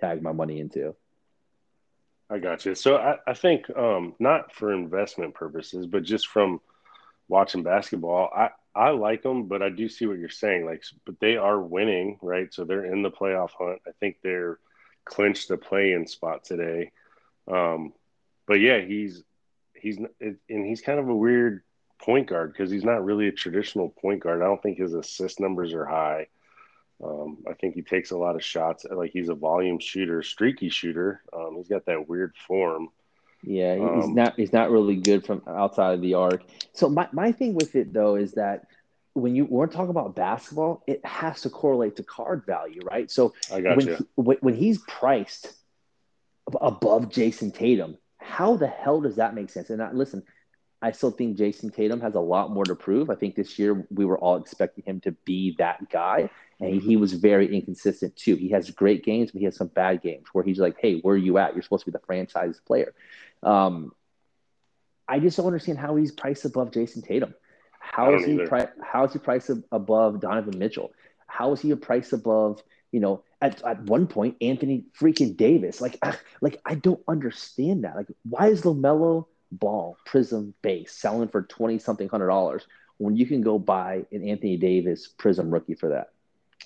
[0.00, 0.94] tag my money into.
[2.28, 2.74] I got you.
[2.74, 6.60] So I, I think um, not for investment purposes, but just from
[7.28, 10.64] watching basketball, I, I like them, but I do see what you're saying.
[10.64, 12.52] Like, but they are winning, right?
[12.52, 13.80] So they're in the playoff hunt.
[13.86, 14.58] I think they're
[15.04, 16.92] clinched the play-in spot today.
[17.50, 17.92] Um,
[18.46, 19.22] but yeah, he's
[19.74, 21.62] he's and he's kind of a weird
[22.02, 24.42] point guard because he's not really a traditional point guard.
[24.42, 26.28] I don't think his assist numbers are high.
[27.02, 28.84] Um, I think he takes a lot of shots.
[28.90, 31.22] Like he's a volume shooter, streaky shooter.
[31.32, 32.88] Um, he's got that weird form.
[33.42, 34.34] Yeah, he's um, not.
[34.36, 36.42] He's not really good from outside of the arc.
[36.72, 38.66] So my, my thing with it though is that
[39.14, 43.10] when you we're talking about basketball, it has to correlate to card value, right?
[43.10, 43.34] So
[43.74, 45.52] when, he, when he's priced
[46.60, 49.70] above Jayson Tatum, how the hell does that make sense?
[49.70, 50.22] And I, listen,
[50.82, 53.10] I still think Jayson Tatum has a lot more to prove.
[53.10, 56.30] I think this year we were all expecting him to be that guy
[56.60, 58.36] and he was very inconsistent too.
[58.36, 61.14] He has great games, but he has some bad games where he's like, "Hey, where
[61.14, 61.54] are you at?
[61.54, 62.94] You're supposed to be the franchise player."
[63.42, 63.92] Um,
[65.08, 67.34] I just don't understand how he's priced above Jayson Tatum.
[67.80, 70.92] How is he pri- How is he priced above Donovan Mitchell?
[71.26, 72.62] How is he a price above?
[72.92, 75.80] You know, at, at one point, Anthony freaking Davis.
[75.80, 77.96] Like, I, like I don't understand that.
[77.96, 82.66] Like, why is LaMelo Ball Prism base selling for twenty something hundred dollars
[82.98, 86.10] when you can go buy an Anthony Davis Prism rookie for that?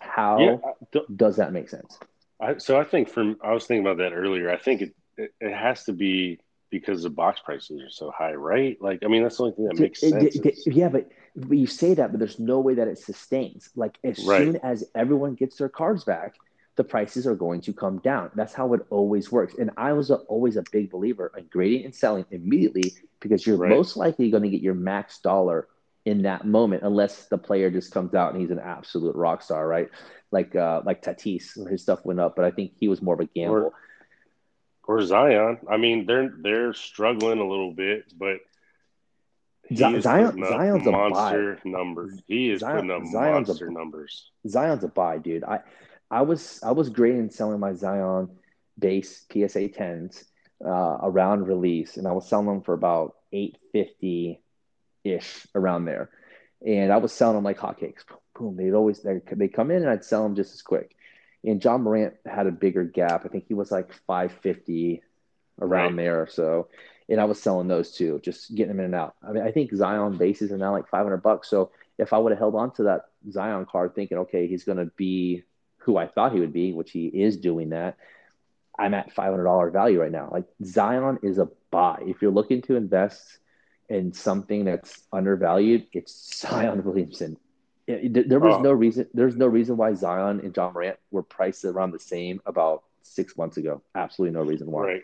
[0.00, 0.60] How
[0.92, 1.98] yeah, does that make sense?
[2.40, 4.50] I, so I think from I was thinking about that earlier.
[4.50, 6.40] I think it, it, it has to be
[6.74, 8.76] because the box prices are so high, right?
[8.80, 10.36] Like, I mean, that's the only thing that makes sense.
[10.36, 13.70] It, yeah, but, but you say that, but there's no way that it sustains.
[13.76, 14.42] Like, as right.
[14.42, 16.34] soon as everyone gets their cards back,
[16.76, 18.32] the prices are going to come down.
[18.34, 19.54] That's how it always works.
[19.56, 23.56] And I was a, always a big believer in grading and selling immediately because you're
[23.56, 23.70] right.
[23.70, 25.68] most likely going to get your max dollar
[26.04, 29.66] in that moment, unless the player just comes out and he's an absolute rock star,
[29.66, 29.88] right?
[30.32, 33.20] Like uh, like Tatis, his stuff went up, but I think he was more of
[33.20, 33.56] a gamble.
[33.56, 33.72] Or,
[34.86, 35.58] or Zion.
[35.68, 38.38] I mean, they're they're struggling a little bit, but
[39.72, 41.60] Zion, Zion's monster a buy.
[41.64, 42.20] numbers.
[42.26, 44.30] He is Zion, putting up Zion's monster a, numbers.
[44.46, 45.44] Zion's a buy, dude.
[45.44, 45.60] I
[46.10, 48.30] I was I was grading selling my Zion
[48.78, 50.24] base PSA tens
[50.64, 54.42] uh, around release, and I was selling them for about eight fifty
[55.02, 56.10] ish around there,
[56.64, 58.04] and I was selling them like hotcakes.
[58.38, 58.56] Boom!
[58.56, 60.94] They'd always they they come in, and I'd sell them just as quick.
[61.44, 63.24] And Ja Morant had a bigger gap.
[63.24, 65.02] I think he was like five fifty
[65.60, 66.04] around right.
[66.04, 66.26] there.
[66.26, 66.68] So
[67.08, 69.14] and I was selling those too, just getting them in and out.
[69.22, 71.48] I mean, I think Zion bases are now like 500 bucks.
[71.48, 74.78] So if I would have held on to that Zion card, thinking, okay, he's going
[74.78, 75.42] to be
[75.78, 77.96] who I thought he would be, which he is doing that,
[78.78, 80.30] I'm at $500 value right now.
[80.32, 82.02] Like Zion is a buy.
[82.06, 83.38] If you're looking to invest
[83.88, 87.36] in something that's undervalued, it's Zion Williamson.
[87.86, 88.62] There was oh.
[88.62, 89.06] no reason.
[89.12, 93.36] There's no reason why Zion and Ja Morant were priced around the same about six
[93.36, 93.82] months ago.
[93.94, 94.82] Absolutely no reason why.
[94.82, 95.02] Right.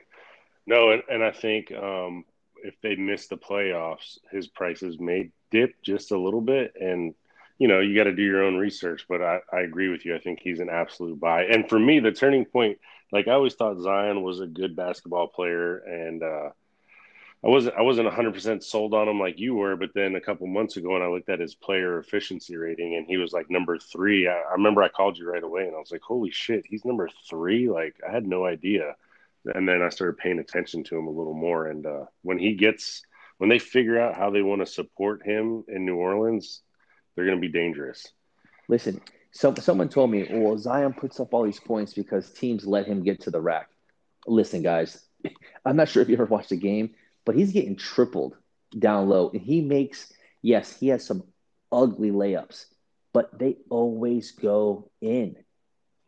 [0.66, 2.24] No, and, and I think um,
[2.62, 6.74] if they miss the playoffs, his prices may dip just a little bit.
[6.80, 7.14] And,
[7.58, 9.04] you know, you got to do your own research.
[9.08, 10.14] But I, I agree with you.
[10.14, 11.44] I think he's an absolute buy.
[11.44, 12.78] And for me, the turning point,
[13.12, 15.78] like I always thought Zion was a good basketball player.
[15.78, 16.50] And, uh,
[17.44, 20.46] I wasn't I wasn't 100% sold on him like you were, but then a couple
[20.46, 23.78] months ago when I looked at his player efficiency rating and he was like number
[23.78, 26.64] 3, I, I remember I called you right away and I was like, "Holy shit,
[26.66, 28.94] he's number 3?" Like I had no idea
[29.46, 31.66] and then I started paying attention to him a little more.
[31.66, 33.02] And uh, when he gets,
[33.38, 36.62] when they figure out how they want to support him in New Orleans,
[37.14, 38.06] they're going to be dangerous.
[38.68, 39.00] Listen,
[39.32, 43.02] so, someone told me, well, Zion puts up all these points because teams let him
[43.02, 43.68] get to the rack.
[44.26, 45.02] Listen, guys,
[45.64, 46.94] I'm not sure if you ever watched a game,
[47.30, 48.36] but he's getting tripled
[48.76, 49.30] down low.
[49.32, 50.12] And he makes,
[50.42, 51.22] yes, he has some
[51.70, 52.64] ugly layups,
[53.12, 55.36] but they always go in.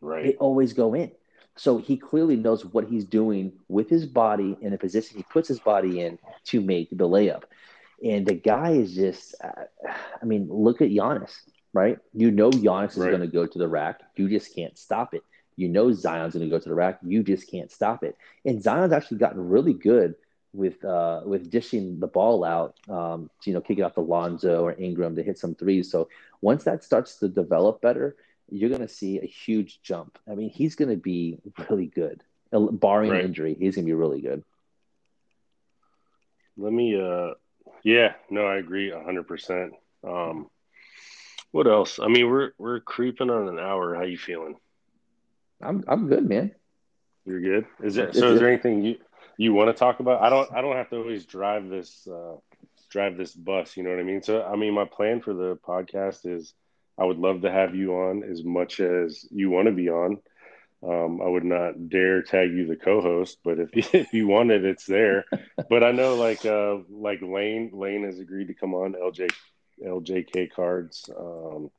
[0.00, 0.24] Right.
[0.24, 1.12] They always go in.
[1.54, 5.46] So he clearly knows what he's doing with his body in the position he puts
[5.46, 7.44] his body in to make the layup.
[8.04, 9.62] And the guy is just, uh,
[10.20, 11.34] I mean, look at Giannis,
[11.72, 11.98] right?
[12.14, 14.00] You know Giannis is going to go to the rack.
[14.16, 15.22] You just can't stop it.
[15.54, 16.98] You know Zion's going to go to the rack.
[17.04, 18.16] You just can't stop it.
[18.44, 20.16] And Zion's actually gotten really good
[20.52, 24.64] with uh, with dishing the ball out, um, to, you know, kicking off the Lonzo
[24.64, 25.90] or Ingram to hit some threes.
[25.90, 26.08] So
[26.40, 28.16] once that starts to develop better,
[28.50, 30.18] you're going to see a huge jump.
[30.30, 31.38] I mean, he's going to be
[31.70, 32.22] really good,
[32.52, 33.24] barring right.
[33.24, 33.56] injury.
[33.58, 34.44] He's going to be really good.
[36.58, 37.34] Let me, uh,
[37.82, 39.72] yeah, no, I agree hundred percent.
[40.04, 40.50] Um,
[41.50, 41.98] what else?
[41.98, 43.94] I mean, we're we're creeping on an hour.
[43.94, 44.56] How you feeling?
[45.62, 46.54] I'm I'm good, man.
[47.24, 47.66] You're good.
[47.82, 48.32] Is there so?
[48.32, 48.98] Is there anything you
[49.36, 50.22] you want to talk about?
[50.22, 52.36] I don't I don't have to always drive this uh,
[52.90, 53.76] drive this bus.
[53.76, 54.22] You know what I mean?
[54.22, 56.54] So I mean, my plan for the podcast is
[56.98, 60.18] I would love to have you on as much as you want to be on.
[60.84, 64.64] Um, I would not dare tag you the co-host, but if if you want it,
[64.64, 65.24] it's there.
[65.68, 69.30] but I know like uh, like Lane Lane has agreed to come on LJ
[69.84, 71.08] LJK cards.
[71.16, 71.70] Um,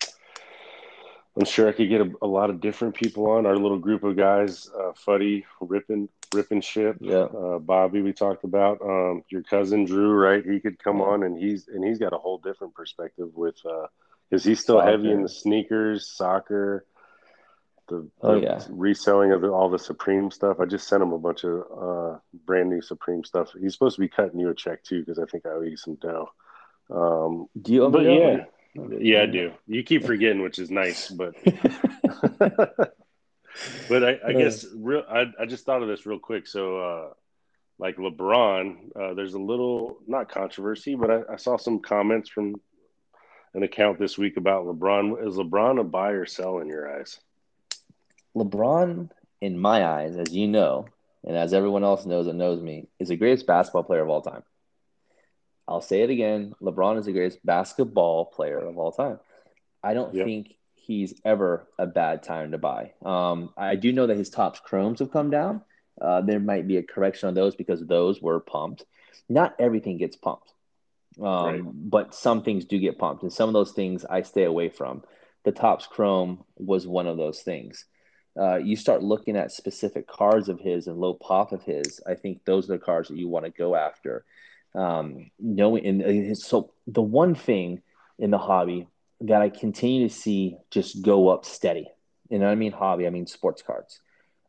[1.36, 4.04] I'm sure I could get a, a, lot of different people on our little group
[4.04, 4.70] of guys.
[4.70, 7.24] Uh, Fuddy, Rippin, Rippin Ship, yeah.
[7.24, 8.82] Uh, Bobby, we talked about.
[8.82, 10.44] Um, your cousin Drew, right?
[10.44, 11.06] He could come yeah.
[11.06, 13.88] on, and he's and he's got a whole different perspective with uh,
[14.32, 14.92] is he still soccer.
[14.92, 16.86] heavy in the sneakers, soccer,
[17.88, 18.64] the, oh, yeah.
[18.70, 20.60] reselling of the, all the Supreme stuff?
[20.60, 23.52] I just sent him a bunch of uh, brand new Supreme stuff.
[23.60, 25.78] He's supposed to be cutting you a check too because I think I owe you
[25.78, 26.30] some dough.
[26.90, 27.90] Um, do you?
[27.90, 28.46] But yeah,
[29.00, 29.52] yeah, I do.
[29.68, 31.36] You keep forgetting, which is nice, but.
[33.90, 35.04] but I, I guess real.
[35.10, 36.48] I, I just thought of this real quick.
[36.48, 37.10] So, uh,
[37.80, 42.56] like LeBron, uh, there's a little not controversy, but I, I, saw some comments from
[43.54, 45.28] an account this week about LeBron.
[45.28, 47.20] Is LeBron a buy or sell in your eyes?
[48.36, 49.10] LeBron,
[49.42, 50.88] in my eyes, as you know,
[51.26, 54.22] and as everyone else knows that knows me, is the greatest basketball player of all
[54.22, 54.44] time.
[55.68, 56.56] I'll say it again.
[56.62, 59.20] LeBron is the greatest basketball player of all time.
[59.84, 60.26] I don't yep.
[60.26, 62.92] think he's ever a bad time to buy.
[63.06, 65.62] Um, I do know that his Topps Chromes have come down.
[66.00, 68.84] Uh, there might be a correction on those because those were pumped.
[69.30, 70.52] Not everything gets pumped.
[71.20, 71.62] Um, right.
[71.64, 75.04] But some things do get pumped, and some of those things I stay away from.
[75.44, 77.86] The Topps Chrome was one of those things.
[78.40, 82.02] Uh, you start looking at specific cards of his and low pop of his.
[82.08, 84.26] I think those are the cards that you want to go after.
[84.74, 87.84] Um, knowing, and so the one thing
[88.18, 88.88] in the hobby
[89.24, 91.88] that I continue to see just go up steady
[92.30, 94.00] and I mean hobby, I mean sports cards,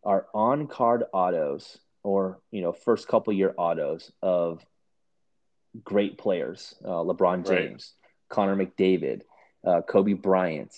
[0.02, 4.64] are on card autos or you know first couple year autos of
[5.82, 8.34] great players, uh, LeBron James, right.
[8.34, 9.22] Connor McDavid,
[9.66, 10.72] uh, Kobe Bryant,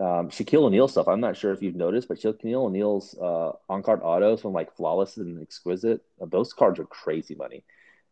[0.00, 1.08] um, Shaquille O'Neal stuff.
[1.08, 4.74] I'm not sure if you've noticed, but Shaquille O'Neal's uh, on card autos from like
[4.76, 7.64] Flawless and Exquisite, uh, those cards are crazy money.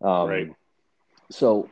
[0.03, 0.53] Um, right.
[1.31, 1.69] So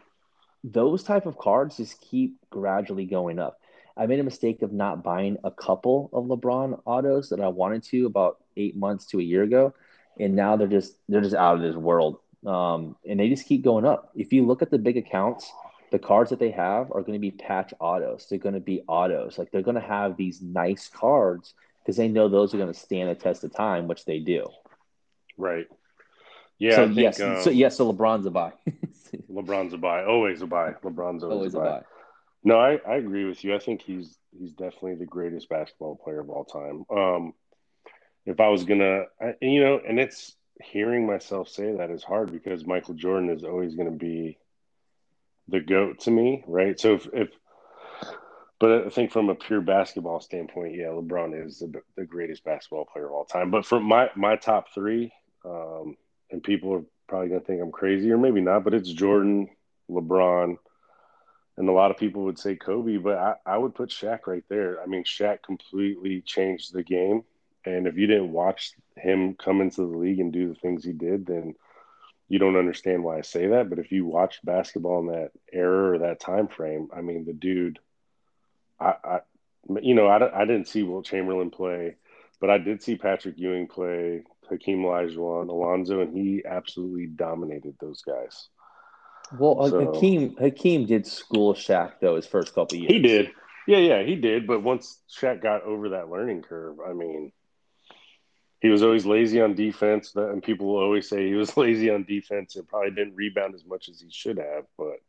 [0.65, 3.61] those type of cards just keep gradually going up.
[3.97, 7.85] I made a mistake of not buying a couple of LeBron autos that I wanted
[7.85, 9.75] to about eight months to a year ago,
[10.19, 12.19] and now they're just they're just out of this world.
[12.45, 14.11] Um, and they just keep going up.
[14.15, 15.51] If you look at the big accounts,
[15.93, 18.27] the cards that they have are going to be patch autos.
[18.29, 19.39] They're going to be autos.
[19.39, 22.79] Like they're going to have these nice cards because they know those are going to
[22.79, 24.47] stand the test of time, which they do.
[25.37, 25.67] Right.
[26.59, 26.77] Yeah.
[26.77, 27.21] So think, yes.
[27.21, 27.77] Um, so yes.
[27.77, 28.53] So LeBron's a buy.
[29.31, 30.05] LeBron's a buy.
[30.05, 30.73] Always a buy.
[30.83, 31.67] LeBron's always, always a, buy.
[31.67, 31.83] a buy.
[32.45, 33.55] No, I, I agree with you.
[33.55, 36.85] I think he's he's definitely the greatest basketball player of all time.
[36.91, 37.35] Um,
[38.27, 42.33] if I was gonna, I, you know, and it's hearing myself say that is hard
[42.33, 44.39] because Michael Jordan is always going to be
[45.49, 46.79] the goat to me, right?
[46.79, 47.29] So if, if,
[48.61, 52.87] but I think from a pure basketball standpoint, yeah, LeBron is the, the greatest basketball
[52.87, 53.51] player of all time.
[53.51, 55.13] But from my my top three,
[55.45, 55.97] um,
[56.35, 59.49] and people are probably going to think I'm crazy, or maybe not, but it's Jordan,
[59.89, 60.57] LeBron,
[61.57, 64.43] and a lot of people would say Kobe, but I, I would put Shaq right
[64.49, 64.83] there.
[64.83, 67.23] I mean, Shaq completely changed the game.
[67.65, 70.93] And if you didn't watch him come into the league and do the things he
[70.93, 71.55] did, then
[72.29, 73.71] you don't understand why I say that.
[73.71, 77.33] But if you watched basketball in that era or that time frame, I mean, the
[77.33, 77.79] dude,
[78.81, 79.21] I, I
[79.81, 81.95] you know, I, I didn't see Wilt Chamberlain play,
[82.41, 88.03] but I did see Patrick Ewing play, Hakeem Olajuwon, Alonzo, and he absolutely dominated those
[88.03, 88.49] guys.
[89.39, 92.93] Well, uh, so, Hakeem Hakeem did school Shaq though his first couple years.
[92.93, 93.31] He did,
[93.67, 94.47] yeah, yeah, he did.
[94.47, 97.33] But once Shaq got over that learning curve, I mean,
[98.61, 102.05] he was always lazy on defense, and people will always say he was lazy on
[102.05, 104.65] defense and probably didn't rebound as much as he should have.
[104.77, 105.01] But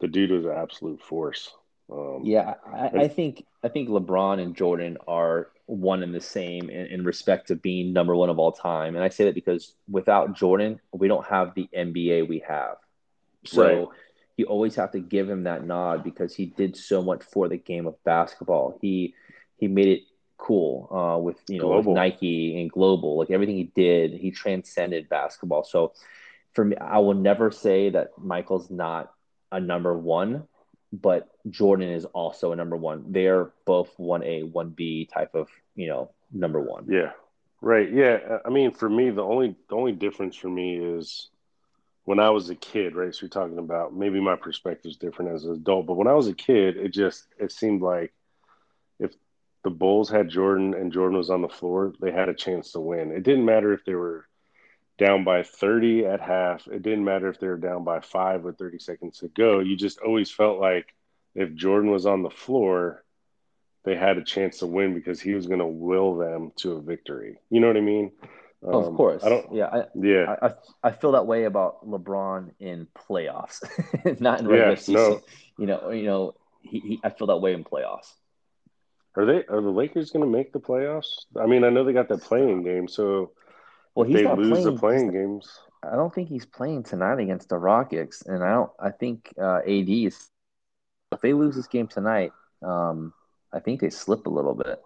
[0.00, 1.52] the dude was an absolute force.
[1.90, 6.70] Um, yeah, I, I, think I think LeBron and Jordan are one and the same
[6.70, 9.74] in, in, respect to being number one of all time, and I say that because
[9.88, 12.76] without Jordan, we don't have the NBA we have.
[13.44, 13.88] So right.
[14.36, 17.56] you always have to give him that nod because he did so much for the
[17.56, 18.78] game of basketball.
[18.80, 19.14] He
[19.56, 20.02] he made it
[20.38, 25.08] cool uh, with you know with Nike and global, like everything he did, he transcended
[25.08, 25.64] basketball.
[25.64, 25.92] So
[26.52, 29.12] for me, I will never say that Michael's not
[29.52, 30.46] a number one,
[30.92, 33.04] but Jordan is also a number one.
[33.08, 36.86] They're both one A, one B type of you know number one.
[36.88, 37.12] Yeah,
[37.60, 37.90] right.
[37.90, 41.28] Yeah, I mean, for me, the only the only difference for me is
[42.04, 43.14] when I was a kid, right?
[43.14, 46.14] So you're talking about maybe my perspective is different as an adult, but when I
[46.14, 48.12] was a kid, it just it seemed like
[48.98, 49.12] if
[49.62, 52.80] the Bulls had Jordan and Jordan was on the floor, they had a chance to
[52.80, 53.12] win.
[53.12, 54.26] It didn't matter if they were
[55.00, 56.66] down by 30 at half.
[56.66, 59.60] It didn't matter if they were down by five with 30 seconds to go.
[59.60, 60.94] You just always felt like
[61.34, 63.02] if Jordan was on the floor,
[63.84, 66.82] they had a chance to win because he was going to will them to a
[66.82, 67.38] victory.
[67.48, 68.12] You know what I mean?
[68.62, 69.24] Um, of course.
[69.24, 69.54] I don't.
[69.54, 69.68] Yeah.
[69.72, 70.36] I, yeah.
[70.42, 70.50] I,
[70.82, 73.62] I, feel that way about LeBron in playoffs,
[74.20, 74.94] not in regular yeah, season.
[74.94, 75.20] No.
[75.56, 75.90] You know.
[75.90, 76.34] You know.
[76.60, 78.12] He, he, I feel that way in playoffs.
[79.16, 79.46] Are they?
[79.46, 81.24] Are the Lakers going to make the playoffs?
[81.40, 83.32] I mean, I know they got that playing game, so
[83.94, 85.58] well, he's they not lose playing, the playing games.
[85.82, 88.70] I don't think he's playing tonight against the Rockets, and I don't.
[88.78, 90.28] I think uh, AD is.
[91.12, 92.32] If they lose this game tonight,
[92.62, 93.12] um,
[93.52, 94.80] I think they slip a little bit.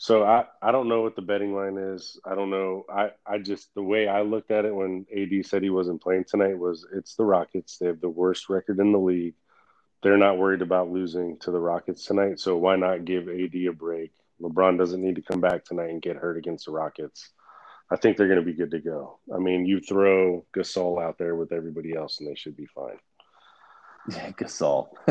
[0.00, 2.20] So I, I don't know what the betting line is.
[2.24, 2.84] I don't know.
[2.88, 6.24] I, I just the way I looked at it when AD said he wasn't playing
[6.24, 7.78] tonight was it's the Rockets.
[7.78, 9.34] They have the worst record in the league.
[10.02, 12.38] They're not worried about losing to the Rockets tonight.
[12.38, 14.12] So why not give AD a break?
[14.40, 17.30] LeBron doesn't need to come back tonight and get hurt against the Rockets.
[17.90, 19.18] I think they're going to be good to go.
[19.34, 22.98] I mean, you throw Gasol out there with everybody else, and they should be fine.
[24.10, 24.88] Yeah, Gasol.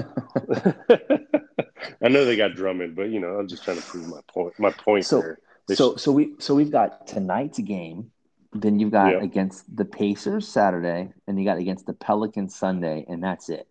[2.03, 4.59] I know they got Drummond, but you know, I'm just trying to prove my point.
[4.59, 5.39] My point so, there.
[5.69, 5.99] so, should...
[5.99, 8.11] so we so we've got tonight's game.
[8.53, 13.23] Then you've got against the Pacers Saturday, and you got against the Pelicans Sunday, and
[13.23, 13.67] that's it.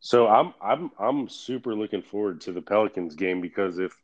[0.00, 3.96] So I'm I'm I'm super looking forward to the Pelicans game because if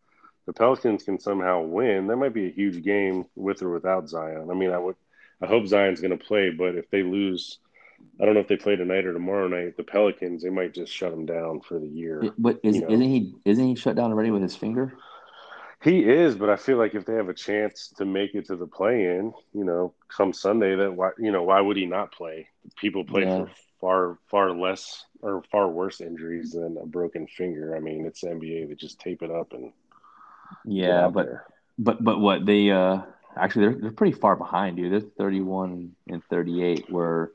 [0.46, 4.48] the Pelicans can somehow win, that might be a huge game with or without Zion.
[4.50, 4.96] I mean, I would
[5.42, 7.58] I hope Zion's going to play, but if they lose
[8.20, 9.76] I don't know if they play tonight or tomorrow night.
[9.76, 12.22] The Pelicans, they might just shut him down for the year.
[12.36, 14.94] But is, not he isn't he shut down already with his finger?
[15.82, 18.56] He is, but I feel like if they have a chance to make it to
[18.56, 22.48] the play-in, you know, come Sunday, that why you know why would he not play?
[22.76, 23.38] People play yeah.
[23.38, 27.74] for far far less or far worse injuries than a broken finger.
[27.74, 28.68] I mean, it's the NBA.
[28.68, 29.72] They just tape it up and
[30.64, 31.44] yeah, but there.
[31.78, 33.02] But but what they uh
[33.36, 34.92] actually they're they're pretty far behind, dude.
[34.92, 36.90] They're thirty one and thirty eight.
[36.90, 37.32] Where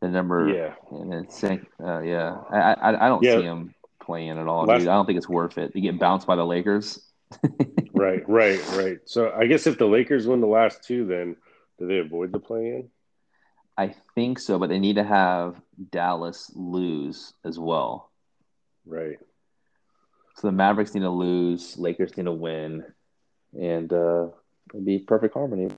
[0.00, 0.74] the number Yeah.
[0.92, 1.58] and it's uh,
[2.00, 2.36] yeah.
[2.50, 3.36] I I, I don't Yeah.
[3.38, 4.88] see them playing at all, Last- dude.
[4.88, 5.72] I don't think it's worth it.
[5.74, 7.00] You get bounced by the Lakers.
[7.94, 8.98] Right, right, right.
[9.06, 11.34] So I guess if the Lakers win the last two, then
[11.80, 12.88] do they avoid the play in?
[13.76, 15.60] I think so, but they need to have
[15.90, 18.12] Dallas lose as well.
[18.86, 19.18] Right.
[20.38, 22.84] So the Mavericks need to lose, Lakers need to win,
[23.58, 24.28] and uh,
[24.72, 25.68] it'd be perfect harmony.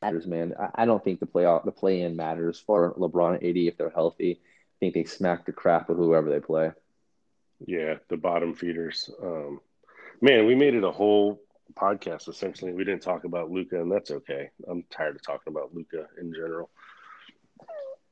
[0.00, 0.54] Matters, man.
[0.58, 3.76] I, I don't think the playoff, the play in matters for LeBron and AD if
[3.76, 4.40] they're healthy.
[4.40, 6.70] I think they smack the crap of whoever they play.
[7.66, 9.10] Yeah, the bottom feeders.
[9.22, 9.60] Um,
[10.22, 11.38] man, we made it a whole
[11.74, 12.72] podcast essentially.
[12.72, 14.48] We didn't talk about Luka, and that's okay.
[14.66, 16.70] I'm tired of talking about Luka in general.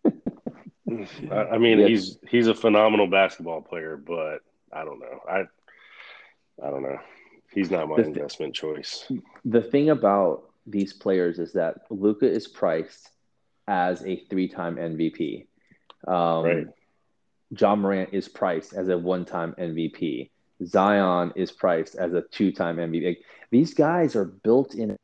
[1.32, 4.42] I, I mean, he's he's a phenomenal basketball player, but
[4.72, 5.20] I don't know.
[5.28, 5.44] I
[6.64, 6.98] I don't know.
[7.52, 9.10] He's not my investment choice.
[9.44, 13.10] The thing about these players is that Luka is priced
[13.68, 15.46] as a three-time MVP.
[16.06, 16.66] Um, Right.
[17.56, 20.30] Ja Morant is priced as a one-time MVP.
[20.64, 23.06] Zion is priced as a two-time MVP.
[23.06, 24.96] Like, these guys are built in,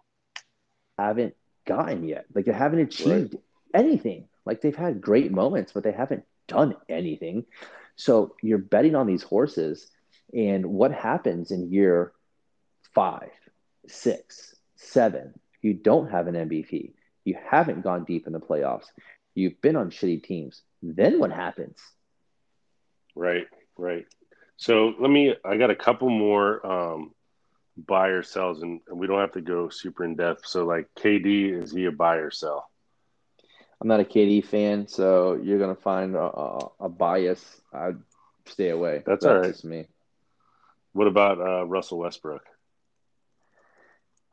[0.99, 1.35] haven't
[1.67, 2.27] gotten yet.
[2.35, 3.37] Like they haven't achieved
[3.75, 4.29] anything.
[4.45, 7.45] Like they've had great moments, but they haven't done anything.
[7.97, 9.89] So you're betting on these horses,
[10.33, 12.13] and what happens in year
[12.95, 13.31] five,
[13.87, 15.35] six, seven?
[15.61, 16.93] You don't have an MVP.
[17.25, 18.87] You haven't gone deep in the playoffs.
[19.35, 20.63] You've been on shitty teams.
[20.83, 21.79] Then what happens?
[23.15, 23.47] Right,
[23.79, 24.07] right.
[24.57, 25.35] So let me.
[25.45, 27.13] I got a couple more um,
[27.77, 30.47] buy or sells, and, and we don't have to go super in depth.
[30.47, 32.71] So, like KD, is he a buy or sell?
[33.83, 37.45] I'm not a KD fan, so you're gonna find a, a, a bias.
[37.73, 37.97] I'd
[38.47, 39.03] stay away.
[39.05, 39.51] That's all right.
[39.51, 39.87] just me.
[40.93, 42.45] What about uh, Russell Westbrook?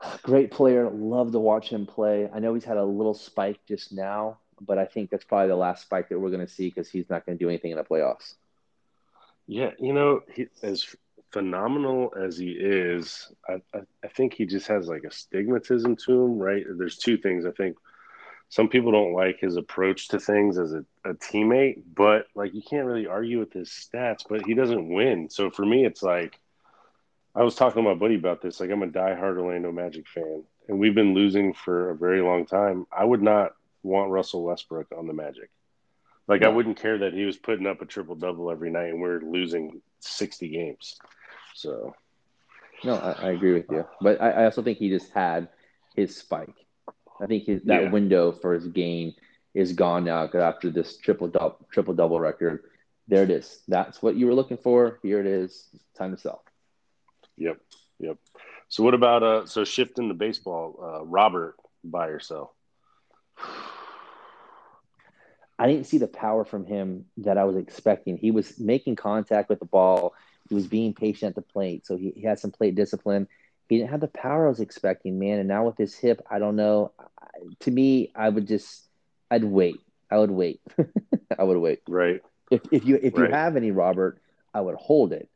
[0.22, 0.88] Great player.
[0.88, 2.30] Love to watch him play.
[2.32, 5.56] I know he's had a little spike just now, but I think that's probably the
[5.56, 7.78] last spike that we're going to see because he's not going to do anything in
[7.78, 8.36] the playoffs.
[9.48, 10.96] Yeah, you know, he, as
[11.32, 16.24] phenomenal as he is, I, I, I think he just has like a stigmatism to
[16.24, 16.64] him, right?
[16.70, 17.48] There's two things.
[17.48, 17.78] I think
[18.50, 22.64] some people don't like his approach to things as a, a teammate, but like you
[22.68, 25.30] can't really argue with his stats, but he doesn't win.
[25.30, 26.40] So for me, it's like
[27.36, 28.60] I was talking to my buddy about this.
[28.60, 32.46] Like I'm a diehard Orlando Magic fan, and we've been losing for a very long
[32.46, 32.88] time.
[32.92, 35.50] I would not want Russell Westbrook on the Magic.
[36.28, 39.02] Like I wouldn't care that he was putting up a triple double every night and
[39.02, 41.00] we're losing sixty games.
[41.54, 41.96] So
[42.84, 45.50] No, I, I agree with you, but I, I also think he just had
[45.96, 46.56] his spike.
[47.22, 47.90] I think his, that Yeah.
[47.92, 49.16] window for his gain
[49.54, 52.64] is gone now after this triple double triple double record.
[53.08, 53.62] There it is.
[53.68, 55.00] That's what you were looking for.
[55.02, 55.68] Here it is.
[55.98, 56.44] Time to sell.
[57.38, 57.60] yep,
[58.00, 58.18] yep.
[58.68, 62.56] So what about uh so shifting to baseball, uh Robert buy or sell?
[65.58, 68.18] I didn't see the power from him that I was expecting.
[68.18, 70.14] He was making contact with the ball.
[70.48, 73.28] He was being patient at the plate, so he, he had some plate discipline.
[73.70, 75.38] He didn't have the power I was expecting, man.
[75.40, 76.92] And now with his hip, I don't know.
[77.00, 77.06] I-
[77.62, 78.90] To me, I would just,
[79.32, 79.80] I'd wait.
[80.12, 80.60] I would wait.
[81.40, 81.82] I would wait.
[81.88, 82.22] Right.
[82.50, 83.30] If if you if Right.
[83.30, 84.20] you have any, Robert,
[84.56, 85.30] I would hold it,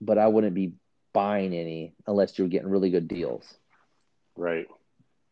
[0.00, 0.74] but I wouldn't be
[1.12, 3.52] buying any unless you're getting really good deals.
[4.36, 4.66] Right.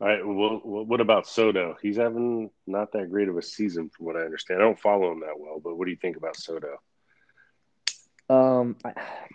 [0.01, 0.27] All right.
[0.27, 1.77] Well, well, what about Soto?
[1.81, 4.61] He's having not that great of a season, from what I understand.
[4.61, 6.79] I don't follow him that well, but what do you think about Soto?
[8.33, 8.93] Um, I,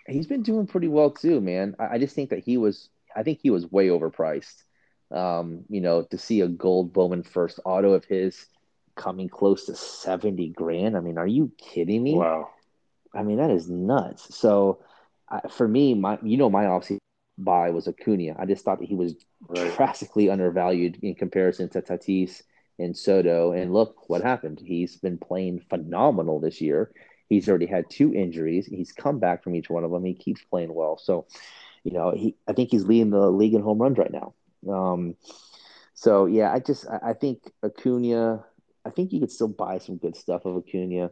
[0.08, 1.76] he's been doing pretty well too, man.
[1.78, 4.62] I, I just think that he was, I think he was way overpriced.
[5.10, 8.46] Um, you know, to see a gold Bowman first auto of his
[8.94, 10.96] coming close to 70 grand.
[10.96, 12.16] I mean, are you kidding me?
[12.16, 12.50] Wow.
[13.14, 14.34] I mean, that is nuts.
[14.36, 14.80] So
[15.30, 16.98] I, for me, my, you know, my offseason
[17.38, 18.34] buy was Acuna.
[18.38, 19.14] I just thought that he was
[19.48, 19.72] Right.
[19.76, 22.42] drastically undervalued in comparison to Tatis
[22.78, 23.52] and Soto.
[23.52, 24.60] And look what happened.
[24.60, 26.92] He's been playing phenomenal this year.
[27.28, 28.66] He's already had two injuries.
[28.66, 30.04] He's come back from each one of them.
[30.04, 30.98] He keeps playing well.
[30.98, 31.26] So,
[31.84, 34.34] you know, he I think he's leading the league in home runs right now.
[34.70, 35.16] Um,
[35.94, 38.44] so yeah, I just I, I think Acuna.
[38.84, 41.10] I think you could still buy some good stuff of Acuna.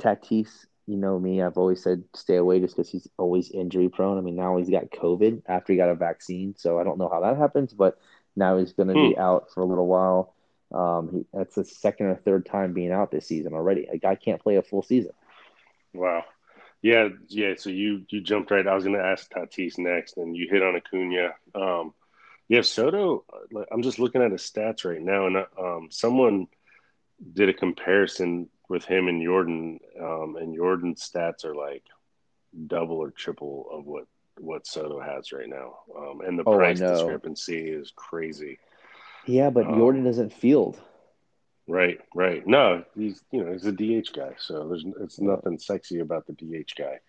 [0.00, 4.18] Tatis, you know me, I've always said stay away just because he's always injury prone.
[4.18, 7.08] I mean, now he's got COVID after he got a vaccine, so I don't know
[7.08, 7.98] how that happens, but
[8.34, 10.34] now he's going to be out for a little while.
[10.72, 13.86] Um, he, that's the second or third time being out this season already.
[13.92, 15.12] A guy can't play a full season.
[15.94, 16.24] Wow.
[16.82, 17.54] Yeah, yeah.
[17.56, 18.66] So you you jumped right.
[18.66, 21.30] I was going to ask Tatis next, and you hit on Acuna.
[21.54, 21.94] Um,
[22.48, 23.24] yeah, Soto.
[23.70, 26.48] I'm just looking at his stats right now, and um, someone
[27.32, 31.84] did a comparison with him and Jordan, um, and Jordan's stats are like
[32.66, 34.04] double or triple of what
[34.40, 38.58] what Soto has right now, um, and the Oh, price discrepancy is crazy.
[39.26, 40.80] Yeah, but Um, Jordan doesn't field.
[41.68, 42.46] Right, right.
[42.46, 46.32] No, he's you know he's a DH guy, so there's it's nothing sexy about the
[46.34, 47.00] DH guy.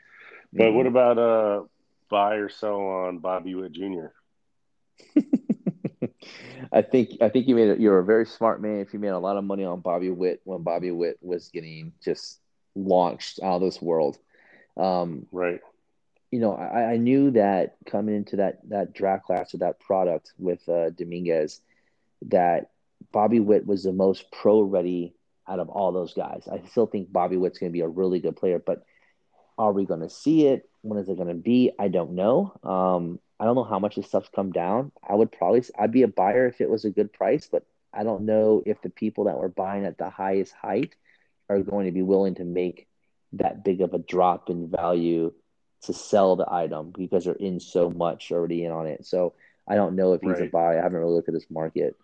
[0.54, 0.74] But Mm-hmm.
[0.74, 1.64] what about uh
[2.10, 4.14] buy or sell on Bobby Witt Jr.?
[6.72, 7.80] I think I think you made it.
[7.80, 10.42] You're a very smart man if you made a lot of money on Bobby Witt
[10.44, 12.42] when Bobby Witt was getting just
[12.76, 14.18] launched out of this world.
[14.78, 15.62] Um, Right,
[16.32, 20.34] you know, I, I knew that coming into that that draft class or that product
[20.38, 21.62] with uh, Dominguez,
[22.30, 22.70] that
[23.12, 25.16] Bobby Witt was the most pro ready
[25.48, 26.48] out of all those guys.
[26.52, 28.84] I still think Bobby Witt's going to be a really good player, but
[29.58, 30.70] are we going to see it?
[30.82, 31.72] When is it going to be?
[31.78, 32.54] I don't know.
[32.64, 34.92] Um, I don't know how much this stuff's come down.
[35.08, 38.04] I would probably, I'd be a buyer if it was a good price, but I
[38.04, 40.96] don't know if the people that were buying at the highest height
[41.50, 42.88] are going to be willing to make
[43.34, 45.34] that big of a drop in value
[45.84, 49.06] to sell the item because they're in so much already in on it.
[49.06, 49.34] So
[49.68, 50.52] I don't know if he's a Right.
[50.52, 50.72] buy.
[50.74, 51.96] I haven't really looked at this market.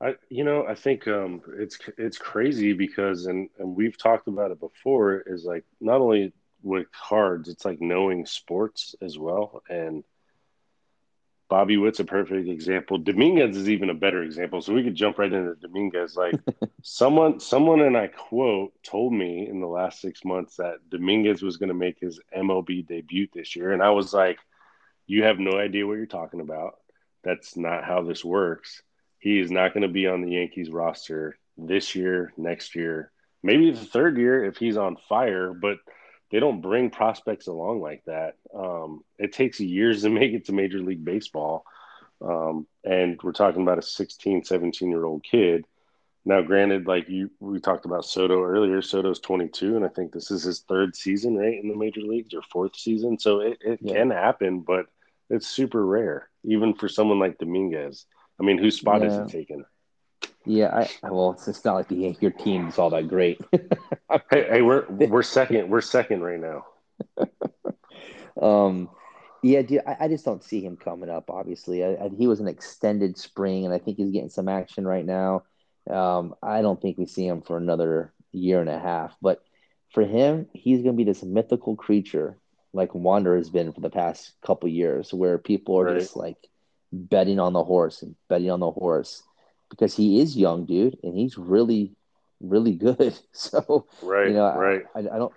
[0.00, 4.50] I you know I think um it's it's crazy because and and we've talked about
[4.50, 6.32] it before is like not only
[6.62, 10.04] with cards it's like knowing sports as well and
[11.50, 12.96] Bobby Witt's a perfect example.
[12.96, 14.62] Dominguez is even a better example.
[14.62, 16.14] So we could jump right into Dominguez.
[16.14, 16.36] Like
[16.82, 21.56] someone, someone, and I quote, told me in the last six months that Dominguez was
[21.56, 24.38] going to make his MLB debut this year, and I was like,
[25.08, 26.74] "You have no idea what you're talking about.
[27.24, 28.80] That's not how this works.
[29.20, 33.12] He is not going to be on the Yankees roster this year, next year,
[33.42, 35.78] maybe the third year if he's on fire, but."
[36.32, 38.36] They don't bring prospects along like that.
[38.54, 41.64] Um, it takes years to make it to Major League Baseball.
[42.22, 45.64] Um, and we're talking about a 16, 17 year old kid.
[46.24, 48.80] Now, granted, like you, we talked about Soto earlier.
[48.80, 52.32] Soto's 22, and I think this is his third season, right, in the major leagues
[52.32, 53.18] or fourth season.
[53.18, 53.94] So it, it Yeah.
[53.94, 54.86] can happen, but
[55.30, 58.06] it's super rare, even for someone like Dominguez.
[58.40, 59.24] I mean, whose spot is Yeah.
[59.26, 59.64] he taking?
[60.46, 63.40] Yeah, I well, it's, it's not like the your team's all that great.
[64.30, 65.70] Hey, hey, we're we're second.
[65.70, 66.64] We're second right now.
[68.42, 68.88] um,
[69.42, 71.30] yeah, dude, I, I just don't see him coming up.
[71.30, 74.86] Obviously, I, I, he was an extended spring, and I think he's getting some action
[74.86, 75.44] right now.
[75.88, 79.16] Um, I don't think we see him for another year and a half.
[79.22, 79.42] But
[79.92, 82.36] for him, he's going to be this mythical creature,
[82.72, 86.00] like Wander has been for the past couple years, where people are Right.
[86.00, 86.36] just like
[86.92, 89.22] betting on the horse and betting on the horse
[89.68, 91.94] because he is young, dude, and he's really,
[92.40, 93.18] really good.
[93.32, 94.82] So Right, you know, right.
[94.94, 95.32] I, I don't.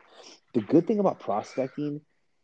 [0.53, 2.01] The good thing about prospecting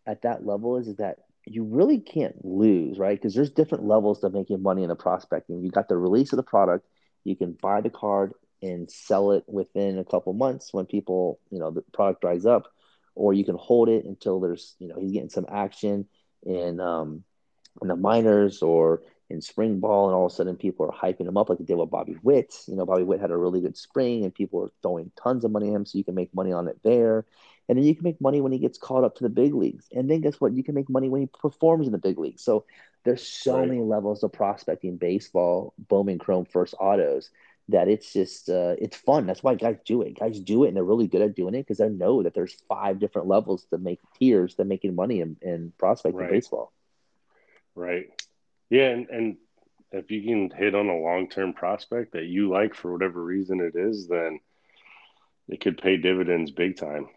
[0.07, 3.17] at that level is, is that you really can't lose, right?
[3.19, 5.63] Because there's different levels to making money in the prospecting.
[5.63, 6.87] You got the release of the product,
[7.23, 11.59] you can buy the card and sell it within a couple months when people, you
[11.59, 12.67] know, the product dries up,
[13.15, 16.07] or you can hold it until there's, you know, he's getting some action
[16.45, 17.23] and um
[17.81, 21.27] in the minors or in spring ball, and all of a sudden people are hyping
[21.27, 22.53] him up like they did with Bobby Witt.
[22.67, 25.51] You know, Bobby Witt had a really good spring, and people are throwing tons of
[25.51, 27.25] money at him, so you can make money on it there.
[27.67, 29.87] And then you can make money when he gets called up to the big leagues.
[29.93, 30.53] And then guess what?
[30.53, 32.43] You can make money when he performs in the big leagues.
[32.43, 32.65] So
[33.03, 33.67] there's so Right.
[33.67, 37.29] many levels of prospecting baseball, Bowman Chrome First Autos,
[37.69, 39.27] that it's just uh, it's fun.
[39.27, 40.19] That's why guys do it.
[40.19, 42.57] Guys do it, and they're really good at doing it because they know that there's
[42.67, 46.27] five different levels to make tiers to making money in, in prospecting Right.
[46.27, 46.73] baseball.
[47.79, 48.09] Right.
[48.69, 49.37] Yeah, and, and
[49.93, 53.61] if you can hit on a long term prospect that you like for whatever reason
[53.61, 54.41] it is, then
[55.47, 57.07] it could pay dividends big time.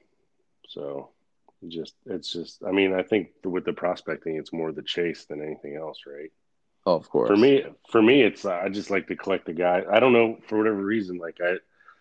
[0.68, 1.10] So
[1.66, 5.42] just it's just I mean, I think with the prospecting it's more the chase than
[5.42, 6.30] anything else, right?
[6.86, 7.28] Oh, of course.
[7.28, 9.82] For me for me it's I just like to collect the guy.
[9.90, 11.56] I don't know for whatever reason like I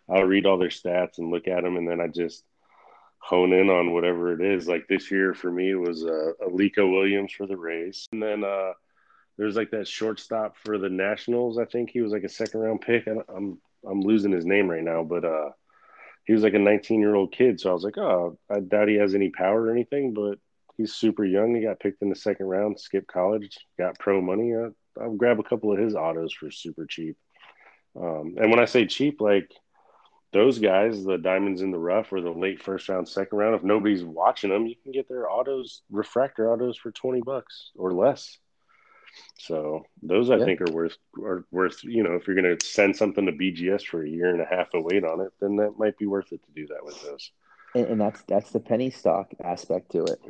[0.07, 2.43] I'll read all their stats and look at them and then I just
[3.21, 4.67] hone in on whatever it is.
[4.67, 8.07] Like this year for me was uh, Alika Williams for the Rays.
[8.11, 8.73] And then uh
[9.37, 11.57] there's like that shortstop for the Nationals.
[11.57, 13.07] I think he was like a second round pick.
[13.07, 15.49] I, I'm I'm losing his name right now, but uh,
[16.25, 17.59] he was like a 19 year old kid.
[17.59, 20.37] So I was like, oh, I doubt he has any power or anything, but
[20.77, 21.55] he's super young.
[21.55, 24.53] He got picked in the second round, skipped college, got pro money.
[24.53, 24.69] Uh,
[25.01, 27.17] I'll grab a couple of his autos for super cheap.
[27.99, 29.51] Um, and when I say cheap, like
[30.33, 33.63] those guys, the diamonds in the rough or the late first round, second round, if
[33.63, 38.37] nobody's watching them, you can get their autos, refractor autos for 20 bucks or less.
[39.37, 40.45] So those I Yeah.
[40.45, 43.85] think are worth are worth you know if you're going to send something to BGS
[43.85, 46.31] for a year and a half of wait on it, then that might be worth
[46.31, 47.31] it to do that with those.
[47.75, 50.21] and, and that's that's the penny stock aspect to it.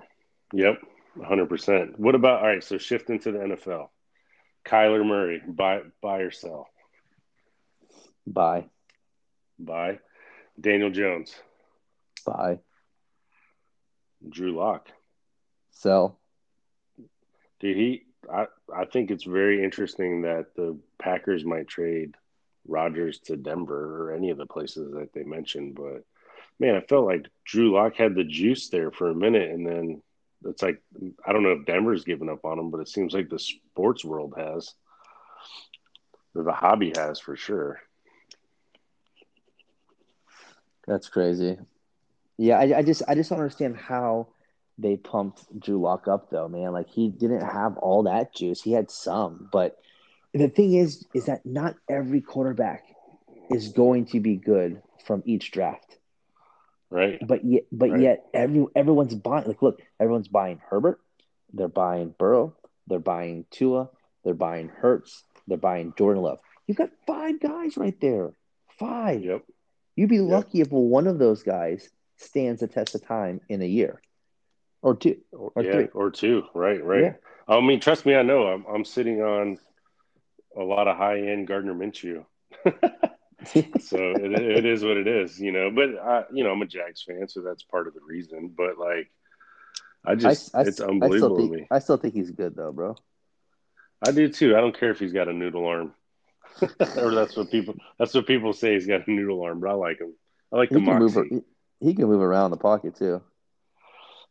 [0.54, 0.82] Yep,
[1.16, 1.48] 100.
[1.48, 2.64] percent What about all right?
[2.64, 3.90] So shift into the NFL.
[4.66, 6.68] Kyler Murray, buy buy or sell?
[8.26, 8.70] Buy,
[9.66, 10.00] Buy.
[10.60, 11.34] Daniel Jones,
[12.26, 12.60] buy,
[14.28, 14.90] Drew Lock,
[15.72, 16.20] sell.
[17.60, 22.16] Dude, he I I think it's very interesting that the Packers might trade
[22.68, 26.04] Rodgers to Denver or any of the places that they mentioned, but
[26.60, 30.02] man, I felt like Drew Lock had the juice there for a minute, and then
[30.46, 30.82] it's like
[31.26, 34.06] I don't know if Denver's given up on him, but it seems like the sports
[34.06, 34.76] world has,
[36.36, 37.80] or the hobby has for sure.
[40.92, 41.58] That's crazy.
[42.38, 44.28] Yeah, I, I just I just don't understand how
[44.78, 46.74] they pumped Drew Lock up though, man.
[46.74, 48.62] Like he didn't have all that juice.
[48.62, 49.78] He had some, but
[50.34, 52.84] the thing is, is that not every quarterback
[53.50, 55.98] is going to be good from each draft.
[56.90, 57.26] Right.
[57.26, 58.02] But yet, but Right.
[58.02, 59.48] yet, every everyone's buying.
[59.48, 61.00] Like, look, everyone's buying Herbert.
[61.54, 62.54] They're buying Burrow.
[62.88, 63.90] They're buying Tua.
[64.26, 65.24] They're buying Hurts.
[65.48, 66.40] They're buying Jordan Love.
[66.68, 68.34] You've got five guys right there.
[68.78, 69.24] Five.
[69.24, 69.44] Yep.
[69.96, 73.66] You'd be lucky if one of those guys stands the test of time in a
[73.66, 74.02] year
[74.82, 75.18] or two.
[75.32, 75.88] Or, yeah, three.
[75.94, 76.44] or two.
[76.54, 76.84] Right.
[76.84, 77.02] Right.
[77.02, 77.14] Yeah.
[77.48, 78.48] I mean, trust me, I know.
[78.48, 79.58] I'm I'm sitting on
[80.58, 82.26] a lot of high end Gardner Minshew.
[83.46, 85.72] so it, it is what it is, you know.
[85.72, 88.54] But I, you know, I'm a Jags fan, so that's part of the reason.
[88.56, 89.10] But like,
[90.06, 91.68] I I, just, I, it's I unbelievable still to think me.
[91.72, 92.96] I still think he's good though, bro.
[94.06, 94.56] I do too.
[94.56, 95.94] I don't care if he's got a noodle arm,
[96.98, 98.74] or that's what people that's what people say.
[98.74, 100.14] He's got a noodle arm, but I like him.
[100.52, 101.18] I like the He can move.
[101.30, 101.42] He,
[101.80, 103.22] he can move around the pocket too.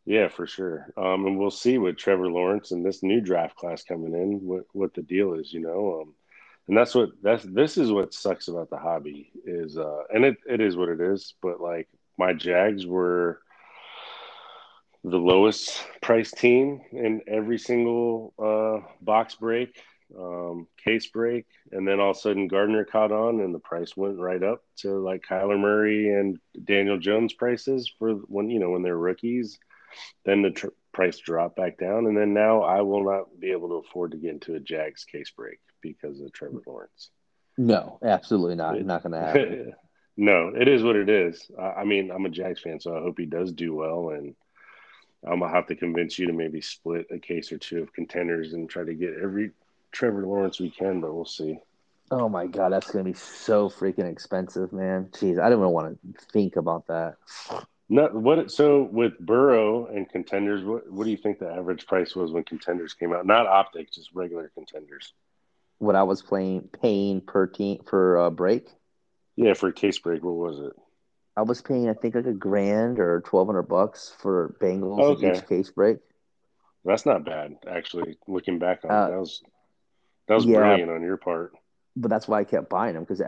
[0.05, 0.91] Yeah, for sure.
[0.97, 4.63] Um, and we'll see with Trevor Lawrence and this new draft class coming in what
[4.73, 6.01] what the deal is, you know.
[6.01, 6.15] Um,
[6.67, 10.37] and that's what that's this is what sucks about the hobby is, uh, and it,
[10.47, 11.33] it is what it is.
[11.41, 13.41] But like my Jags were
[15.03, 19.81] the lowest price team in every single uh, box break,
[20.17, 23.95] um, case break, and then all of a sudden Gardner caught on, and the price
[23.95, 28.69] went right up to like Kyler Murray and Daniel Jones prices for when you know
[28.71, 29.59] when they're rookies.
[30.25, 33.69] Then the tr- price dropped back down, and then now I will not be able
[33.69, 37.09] to afford to get into a Jags case break because of Trevor Lawrence.
[37.57, 38.77] No, absolutely not.
[38.77, 39.73] It- not going to happen.
[40.17, 41.49] no, it is what it is.
[41.59, 44.33] I, I mean, I'm a Jags fan, so I hope he does do well, and
[45.25, 48.53] I'm gonna have to convince you to maybe split a case or two of contenders
[48.53, 49.51] and try to get every
[49.91, 51.59] Trevor Lawrence we can, but we'll see.
[52.09, 55.09] Oh my god, that's going to be so freaking expensive, man.
[55.11, 57.15] Jeez, I don't even want to think about that.
[57.87, 58.51] No, what?
[58.51, 62.43] So with Burrow and contenders, what what do you think the average price was when
[62.43, 63.25] contenders came out?
[63.25, 65.13] Not optics, just regular contenders.
[65.79, 68.69] What I was playing paying per team for a break,
[69.35, 70.73] Yeah, for a case break, what was it?
[71.35, 75.37] I was paying I think like a grand or twelve hundred bucks for Bengals Okay.
[75.37, 75.97] each case break.
[76.83, 78.17] That's not bad, actually.
[78.27, 79.43] Looking back on Uh, it, that was
[80.31, 80.59] that was yeah.
[80.59, 81.53] brilliant on your part.
[81.95, 83.21] but that's why I kept buying them because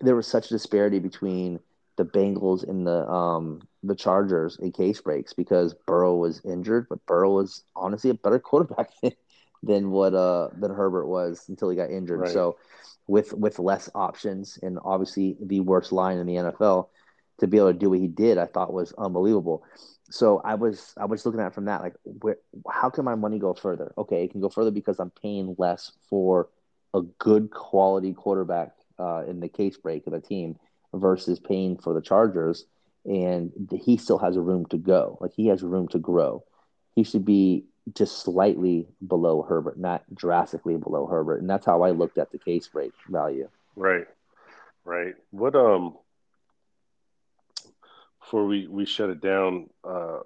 [0.00, 1.58] there was such a disparity between
[1.96, 7.04] the Bengals and the um the Chargers in case breaks because Burrow was injured, but
[7.06, 9.12] Burrow was honestly a better quarterback than,
[9.62, 12.20] than what uh than Herbert was until he got injured.
[12.20, 12.30] Right.
[12.30, 12.56] So
[13.06, 16.88] with with less options and obviously the worst line in the NFL
[17.40, 19.64] to be able to do what he did, I thought was unbelievable.
[20.10, 22.36] So I was I was looking at from that like where
[22.70, 23.92] how can my money go further?
[23.96, 26.48] Okay, it can go further because I'm paying less for
[26.94, 30.58] a good quality quarterback uh, in the case break of the team
[30.92, 32.66] versus paying for the Chargers,
[33.04, 35.16] and he still has a room to go.
[35.20, 36.44] Like he has room to grow.
[36.96, 41.92] He should be just slightly below Herbert, not drastically below Herbert, and that's how I
[41.92, 43.48] looked at the case break value.
[43.76, 44.06] Right,
[44.84, 45.14] right.
[45.30, 45.96] What um
[48.30, 50.20] before we we shut it down, uh,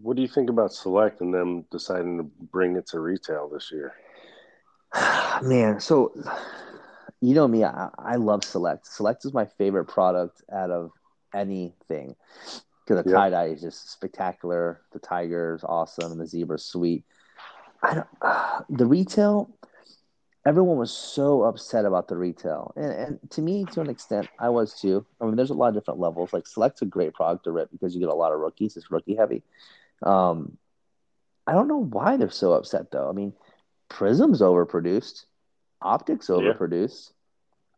[0.00, 3.70] what do you think about Select and them deciding to bring it to retail this
[3.70, 3.92] year?
[5.42, 6.14] Man, so
[7.20, 8.86] you know me, I, I love Select.
[8.86, 10.92] Select is my favorite product out of
[11.34, 12.16] anything
[12.86, 13.16] because the Yeah.
[13.16, 14.80] tie dye is just spectacular.
[14.94, 17.04] The tiger is awesome, and the zebra is sweet.
[17.82, 18.08] I don't,
[18.78, 19.50] the retail,
[20.46, 24.48] everyone was so upset about the retail, and, and to me, to an extent, I
[24.50, 25.06] was too.
[25.20, 26.32] I mean, there's a lot of different levels.
[26.32, 28.76] Like Select's a great product to rip because you get a lot of rookies.
[28.76, 29.42] It's rookie heavy.
[30.02, 30.58] Um,
[31.46, 33.08] I don't know why they're so upset though.
[33.08, 33.32] I mean,
[33.88, 35.24] Prizm's overproduced,
[35.82, 36.36] Optics Yeah.
[36.36, 37.12] overproduced.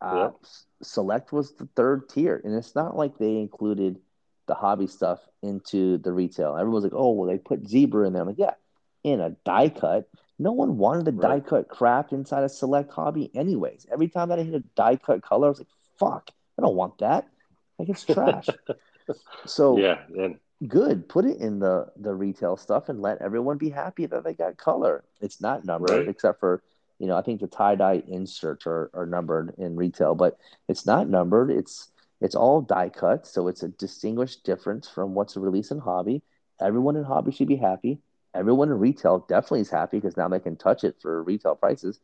[0.01, 0.37] Uh, Yep.
[0.43, 3.99] S- Select was the third tier, and it's not like they included
[4.47, 6.57] the hobby stuff into the retail.
[6.57, 8.55] Everyone's like, "Oh, well, they put zebra in there." I'm like, "Yeah,
[9.03, 10.09] in a die cut."
[10.39, 13.87] No one wanted the die cut crap inside a Select hobby, anyways.
[13.91, 15.69] Every time that I hit a die cut color, I was like,
[15.99, 17.29] "Fuck, I don't want that."
[17.79, 18.57] Like it's trash.
[19.47, 23.71] so Yeah, and good put it in the the retail stuff and let everyone be
[23.71, 26.09] happy that they got color it's not numbered Right.
[26.09, 26.63] except for
[26.99, 31.09] you know i think the tie-dye inserts are, are numbered in retail but it's not
[31.09, 35.79] numbered it's it's all die cut so it's a distinguished difference from what's released in
[35.79, 36.23] hobby
[36.61, 37.99] everyone in hobby should be happy
[38.37, 41.99] everyone in retail definitely is happy because now they can touch it for retail prices.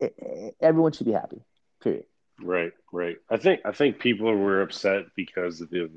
[0.00, 1.42] It, it, everyone should be happy.
[1.82, 2.04] Period.
[2.40, 3.16] Right, right.
[3.28, 5.90] I think I think people were upset because of the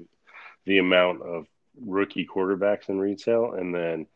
[0.66, 1.46] the amount of
[1.80, 4.08] rookie quarterbacks in retail, and then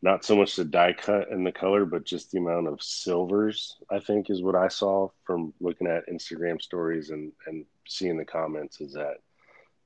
[0.00, 3.76] not so much the die cut and the color, but just the amount of silvers.
[3.90, 8.24] I think is what I saw from looking at Instagram stories and and seeing the
[8.24, 8.80] comments.
[8.80, 9.16] Is that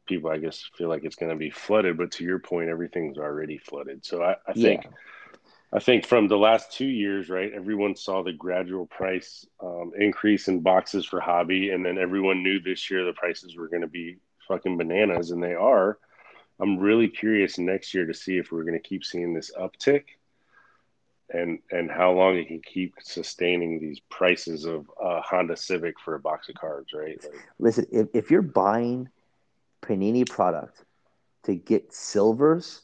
[0.06, 3.18] people, I guess, feel like it's going to be flooded, but to your point, everything's
[3.18, 4.04] already flooded.
[4.04, 4.84] So I, I think.
[4.84, 4.90] Yeah
[5.76, 10.48] I think from the last two years, right, everyone saw the gradual price um, increase
[10.48, 13.86] in boxes for hobby, and then everyone knew this year the prices were going to
[13.86, 14.16] be
[14.48, 15.98] fucking bananas, and they are.
[16.58, 20.04] I'm really curious next year to see if we're going to keep seeing this uptick,
[21.28, 26.14] and and how long it can keep sustaining these prices of uh, Honda Civic for
[26.14, 27.22] a box of cards, right?
[27.22, 29.10] Like, Listen, if, if you're buying
[29.82, 30.82] Panini product
[31.42, 32.80] to get silvers,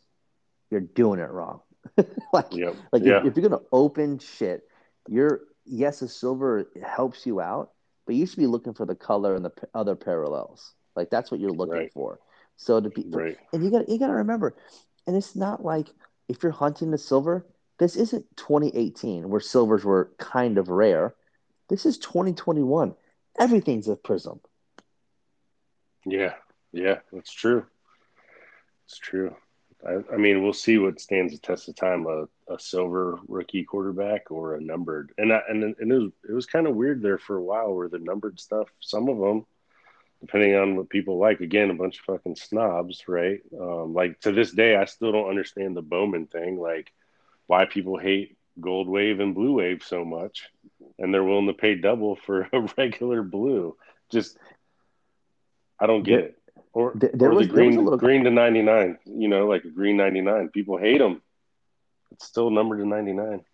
[0.70, 1.62] you're doing it wrong.
[2.32, 2.76] like, yep.
[2.92, 3.20] like yeah.
[3.20, 4.68] if, if, you're gonna open shit,
[5.08, 7.72] you're yes, a silver helps you out,
[8.06, 10.74] but you should be looking for the color and the p- other parallels.
[10.94, 11.92] Like that's what you're looking right.
[11.92, 12.20] for.
[12.56, 13.36] So to be, right.
[13.52, 14.54] and you got you got to remember,
[15.06, 15.88] and it's not like
[16.28, 17.46] if you're hunting the silver,
[17.78, 21.14] this isn't 2018 where silvers were kind of rare.
[21.68, 22.94] This is 2021.
[23.38, 24.40] Everything's a Prizm.
[26.04, 26.34] Yeah,
[26.72, 27.66] yeah, that's true.
[28.86, 29.34] It's true.
[29.86, 33.64] I, I, mean, we'll see what stands the test of time a, a silver rookie
[33.64, 35.12] quarterback or a numbered.
[35.18, 37.74] And I, and, and it was, it was kind of weird there for a while
[37.74, 39.44] where the numbered stuff, some of them,
[40.20, 43.40] depending on what people like, again, a bunch of fucking snobs, right?
[43.58, 46.92] Um, like to this day, I still don't understand the Bowman thing, like
[47.46, 50.48] why people hate gold wave and blue wave so much
[50.98, 53.76] and they're willing to pay double for a regular blue.
[54.10, 54.38] Just,
[55.78, 56.41] I don't get it.
[56.74, 57.98] Or, there or was, the green, little...
[57.98, 60.48] green to 99, you know, like a green 99.
[60.48, 61.20] People hate them.
[62.12, 63.44] It's still numbered to 99.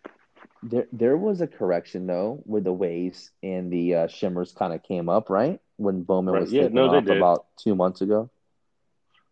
[0.62, 4.82] There, there was a correction though, where the waves and the uh, shimmers kind of
[4.82, 5.60] came up, right?
[5.76, 6.42] When Bowman right.
[6.42, 8.30] was yeah, no, off about two months ago.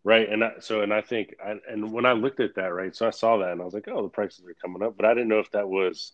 [0.03, 2.95] Right, and I, so and I think, I, and when I looked at that, right,
[2.95, 5.05] so I saw that and I was like, oh, the prices are coming up, but
[5.05, 6.13] I didn't know if that was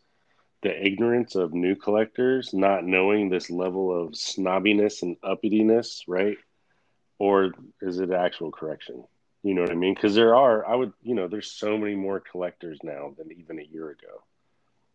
[0.63, 6.37] the ignorance of new collectors not knowing this level of snobbiness and uppityness, right?
[7.23, 9.05] Or is it actual correction?
[9.43, 9.93] You know what I mean?
[9.93, 13.59] Because there are, I would, you know, there's so many more collectors now than even
[13.59, 14.23] a year ago.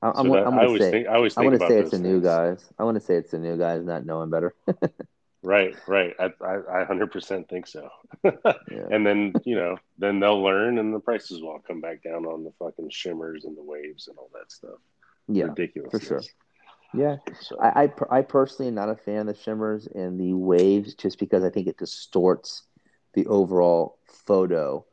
[0.02, 1.78] I'm, so that, I'm I always say, think, I always think I want to say
[1.78, 2.62] it's the new guys.
[2.78, 4.54] I want to say it's the new guys not knowing better.
[5.42, 6.14] right, right.
[6.20, 7.88] I, I, I 100% think so.
[8.22, 8.32] yeah.
[8.90, 12.44] And then, you know, then they'll learn and the prices will come back down on
[12.44, 14.78] the fucking shimmers and the waves and all that stuff.
[15.28, 16.22] Yeah, ridiculous for sure.
[16.94, 17.60] Yeah, so.
[17.60, 21.18] I, I, I personally am not a fan of the shimmers and the waves, just
[21.18, 22.62] because I think it distorts
[23.14, 24.86] the overall photo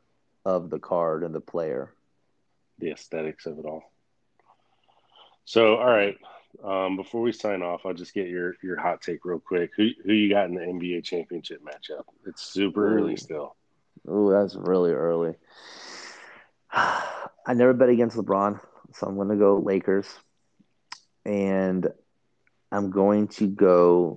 [0.44, 1.94] of the card and the player.
[2.78, 3.82] The aesthetics of it all.
[5.46, 6.16] So, all right.
[6.62, 9.70] Um, before we sign off, I'll just get your your hot take real quick.
[9.76, 12.04] Who who you got in the NBA championship matchup?
[12.26, 12.98] It's super Ooh.
[12.98, 13.56] early still.
[14.08, 15.34] Oh, that's really early.
[16.72, 18.60] I never bet against LeBron,
[18.92, 20.08] so I'm going to go Lakers
[21.26, 21.88] and
[22.70, 24.16] I'm going to go.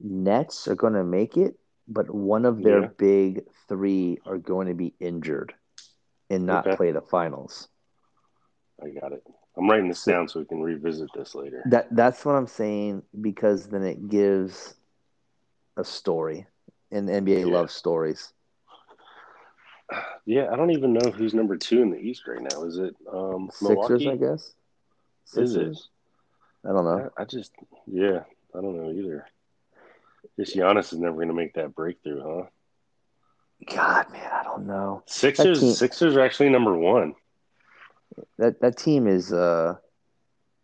[0.00, 2.88] Nets are going to make it, but one of their yeah.
[2.98, 5.54] big three are going to be injured
[6.30, 6.76] and not okay.
[6.76, 7.68] play the finals.
[8.82, 9.24] I got it.
[9.56, 11.64] I'm writing this down so we can revisit this later.
[11.66, 14.74] That that's what I'm saying because then it gives
[15.76, 16.46] a story,
[16.92, 17.52] and the NBA yeah.
[17.52, 18.32] loves stories.
[20.26, 22.62] Yeah, I don't even know who's number two in the East right now.
[22.64, 23.68] Is it um, Sixers?
[23.68, 24.10] Milwaukee?
[24.10, 24.52] I guess.
[25.24, 25.50] Sixers?
[25.50, 25.82] Is it?
[26.68, 27.10] I don't know.
[27.16, 27.52] I, I just,
[27.86, 28.20] yeah,
[28.54, 29.26] I don't know either.
[30.36, 32.46] This Giannis is never going to make that breakthrough, huh?
[33.74, 35.02] God, man, I don't know.
[35.06, 37.14] Sixers, team, Sixers are actually number one.
[38.38, 39.76] That that team is uh,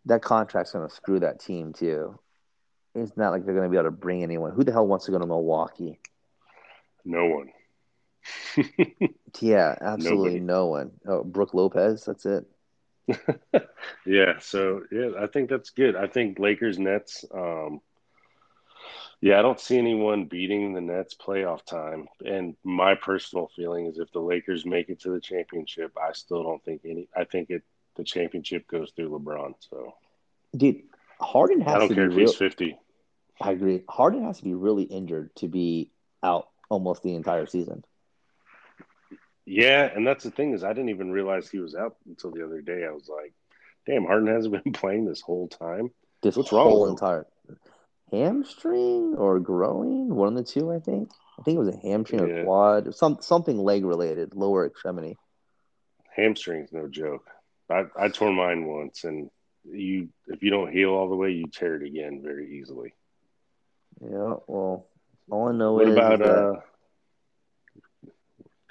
[0.05, 2.19] that contract's going to screw that team too.
[2.93, 4.51] It's not like they're going to be able to bring anyone.
[4.51, 5.99] Who the hell wants to go to Milwaukee?
[7.03, 7.51] No one.
[9.41, 10.39] yeah, absolutely Nobody.
[10.39, 10.91] no one.
[11.05, 12.45] Oh, Brook Lopez, that's it.
[14.05, 15.95] yeah, so yeah, I think that's good.
[15.95, 17.25] I think Lakers Nets.
[17.33, 17.81] Um,
[19.21, 22.07] yeah, I don't see anyone beating the Nets playoff time.
[22.25, 26.43] And my personal feeling is if the Lakers make it to the championship, I still
[26.43, 27.07] don't think any.
[27.15, 27.63] I think it
[27.95, 29.55] the championship goes through LeBron.
[29.69, 29.93] So,
[30.55, 30.83] dude,
[31.19, 31.75] Harden has.
[31.75, 32.77] I don't care if real, he's fifty.
[33.41, 33.83] I agree.
[33.89, 35.91] Harden has to be really injured to be
[36.23, 37.83] out almost the entire season.
[39.45, 42.43] Yeah, and that's the thing is I didn't even realize he was out until the
[42.43, 42.85] other day.
[42.85, 43.33] I was like,
[43.85, 45.91] "Damn, Harden hasn't been playing this whole time.
[46.21, 47.27] This What's wrong?" Whole entire
[48.11, 51.09] hamstring or growing, one of the two, I think.
[51.39, 52.35] I think it was a hamstring yeah.
[52.35, 55.17] or quad, some something leg related, lower extremity.
[56.15, 57.27] Hamstring's no joke.
[57.69, 59.29] I, I tore mine once, and
[59.65, 62.93] you if you don't heal all the way, you tear it again very easily.
[64.01, 64.87] Yeah, well,
[65.29, 66.59] all I know What is about that, uh?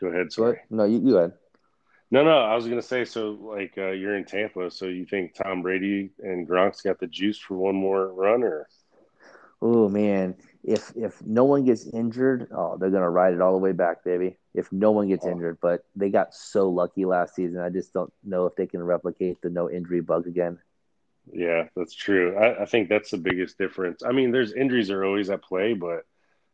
[0.01, 0.33] Go ahead.
[0.33, 0.61] Sorry.
[0.71, 1.33] no, you, you go ahead.
[2.11, 2.39] No, no.
[2.39, 3.05] I was gonna say.
[3.05, 7.07] So, like, uh, you're in Tampa, so you think Tom Brady and Gronk's got the
[7.07, 8.69] juice for one more run, or
[9.63, 13.59] Oh man, if if no one gets injured, oh, they're gonna ride it all the
[13.59, 14.37] way back, baby.
[14.53, 15.31] If no one gets Oh.
[15.31, 18.83] injured, but they got so lucky last season, I just don't know if they can
[18.83, 20.59] replicate the no injury bug again.
[21.33, 22.37] Yeah, that's true.
[22.37, 24.03] I, I think that's the biggest difference.
[24.05, 26.05] I mean, there's injuries are always at play, but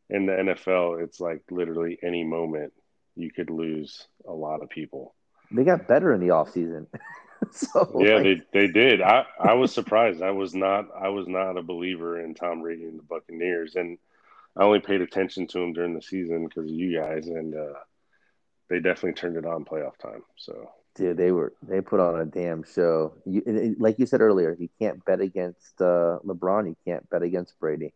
[0.09, 2.73] in the NFL, it's like literally any moment
[3.17, 5.15] you could lose a lot of people.
[5.51, 6.87] They got better in the offseason.
[7.51, 8.23] so Yeah, like,
[8.53, 9.03] they they did.
[9.03, 10.23] I I was surprised.
[10.23, 13.99] I was not I was not a believer in Tom Brady and the Buccaneers, and
[14.57, 17.79] I only paid attention to him during the season because of you guys, and uh,
[18.69, 20.23] they definitely turned it on playoff time.
[20.37, 23.15] So dude, they were they put on a damn show.
[23.25, 26.67] You, like you said earlier, you can't bet against uh, LeBron.
[26.67, 27.93] You can't bet against Brady.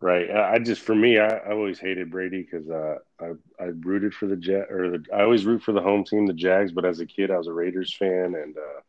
[0.00, 0.30] Right.
[0.30, 4.26] I just for me, I, I always hated Brady because uh, I I rooted for
[4.26, 6.72] the Jet or the I always root for the home team, the Jags.
[6.72, 8.80] But as a kid, I was a Raiders fan, and uh,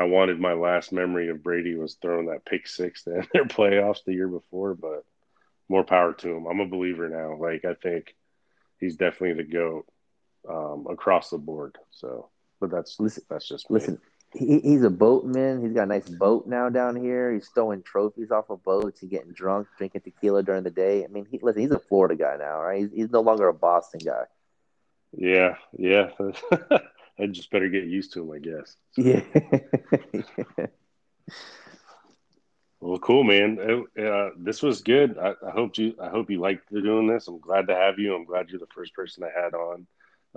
[0.00, 3.46] I wanted my last memory of Brady was throwing that pick six to end their
[3.46, 4.74] playoffs the year before.
[4.74, 5.04] But
[5.68, 6.46] more power to him.
[6.46, 7.36] I'm a believer now.
[7.36, 8.14] Like I think
[8.78, 9.86] he's definitely the goat
[10.48, 11.78] um, across the board.
[11.90, 12.28] So,
[12.60, 13.74] but that's Listen, that's just me.
[13.80, 13.98] Listen,
[14.34, 15.62] he, he's a boatman.
[15.62, 17.32] He's got a nice boat now down here.
[17.32, 21.04] He's throwing trophies off of boats and getting drunk, drinking tequila during the day.
[21.04, 22.80] I mean, he, listen, he's a Florida guy now, right?
[22.80, 24.24] He's, he's no longer a Boston guy.
[25.16, 26.10] Yeah, yeah.
[27.18, 28.76] I just better get used to him, I guess.
[28.96, 29.20] Yeah.
[32.84, 33.86] Well, cool, man.
[33.98, 35.16] Uh, uh, this was good.
[35.16, 35.94] I, I hope you.
[35.98, 37.28] I hope you liked doing this.
[37.28, 38.14] I'm glad to have you.
[38.14, 39.86] I'm glad you're the first person I had on.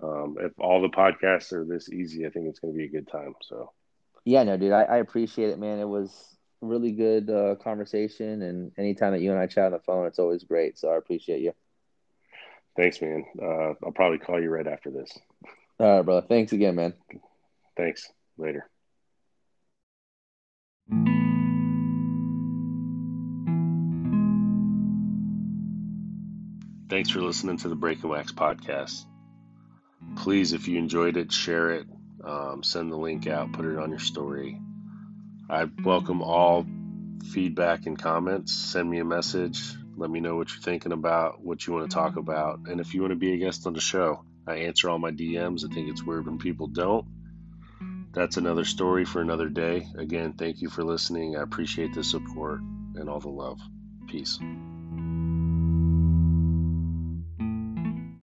[0.02, 2.90] Um, if all the podcasts are this easy, I think it's going to be a
[2.90, 3.36] good time.
[3.42, 3.74] So,
[4.28, 5.80] yeah, no, dude, I, I appreciate it, man.
[5.80, 6.12] It was
[6.60, 8.42] really good uh, conversation.
[8.42, 10.78] And anytime that you and I chat on the phone, it's always great.
[10.78, 11.54] So I appreciate you.
[12.76, 13.24] thanks, man.
[13.42, 15.18] Uh, I'll probably call you right after this.
[15.80, 16.28] All right, brother.
[16.28, 16.94] Thanks again, man.
[17.78, 18.12] Thanks.
[18.38, 18.70] Later.
[26.90, 29.06] Thanks for listening to the Break and Wax podcast.
[30.18, 31.88] Please, if you enjoyed it, share it,
[32.24, 34.60] um, send the link out, put it on your story.
[35.50, 36.66] I welcome all
[37.32, 38.54] feedback and comments.
[38.54, 39.62] Send me a message.
[39.96, 42.94] Let me know what you're thinking about, what you want to talk about, and if
[42.94, 44.24] you want to be a guest on the show.
[44.46, 45.70] I answer all my DMs.
[45.70, 47.06] I think it's weird when people don't.
[48.14, 49.88] That's another story for another day.
[49.98, 51.36] Again, thank you for listening.
[51.36, 52.62] I appreciate the support
[52.96, 53.60] and all the love.
[54.08, 54.40] Peace.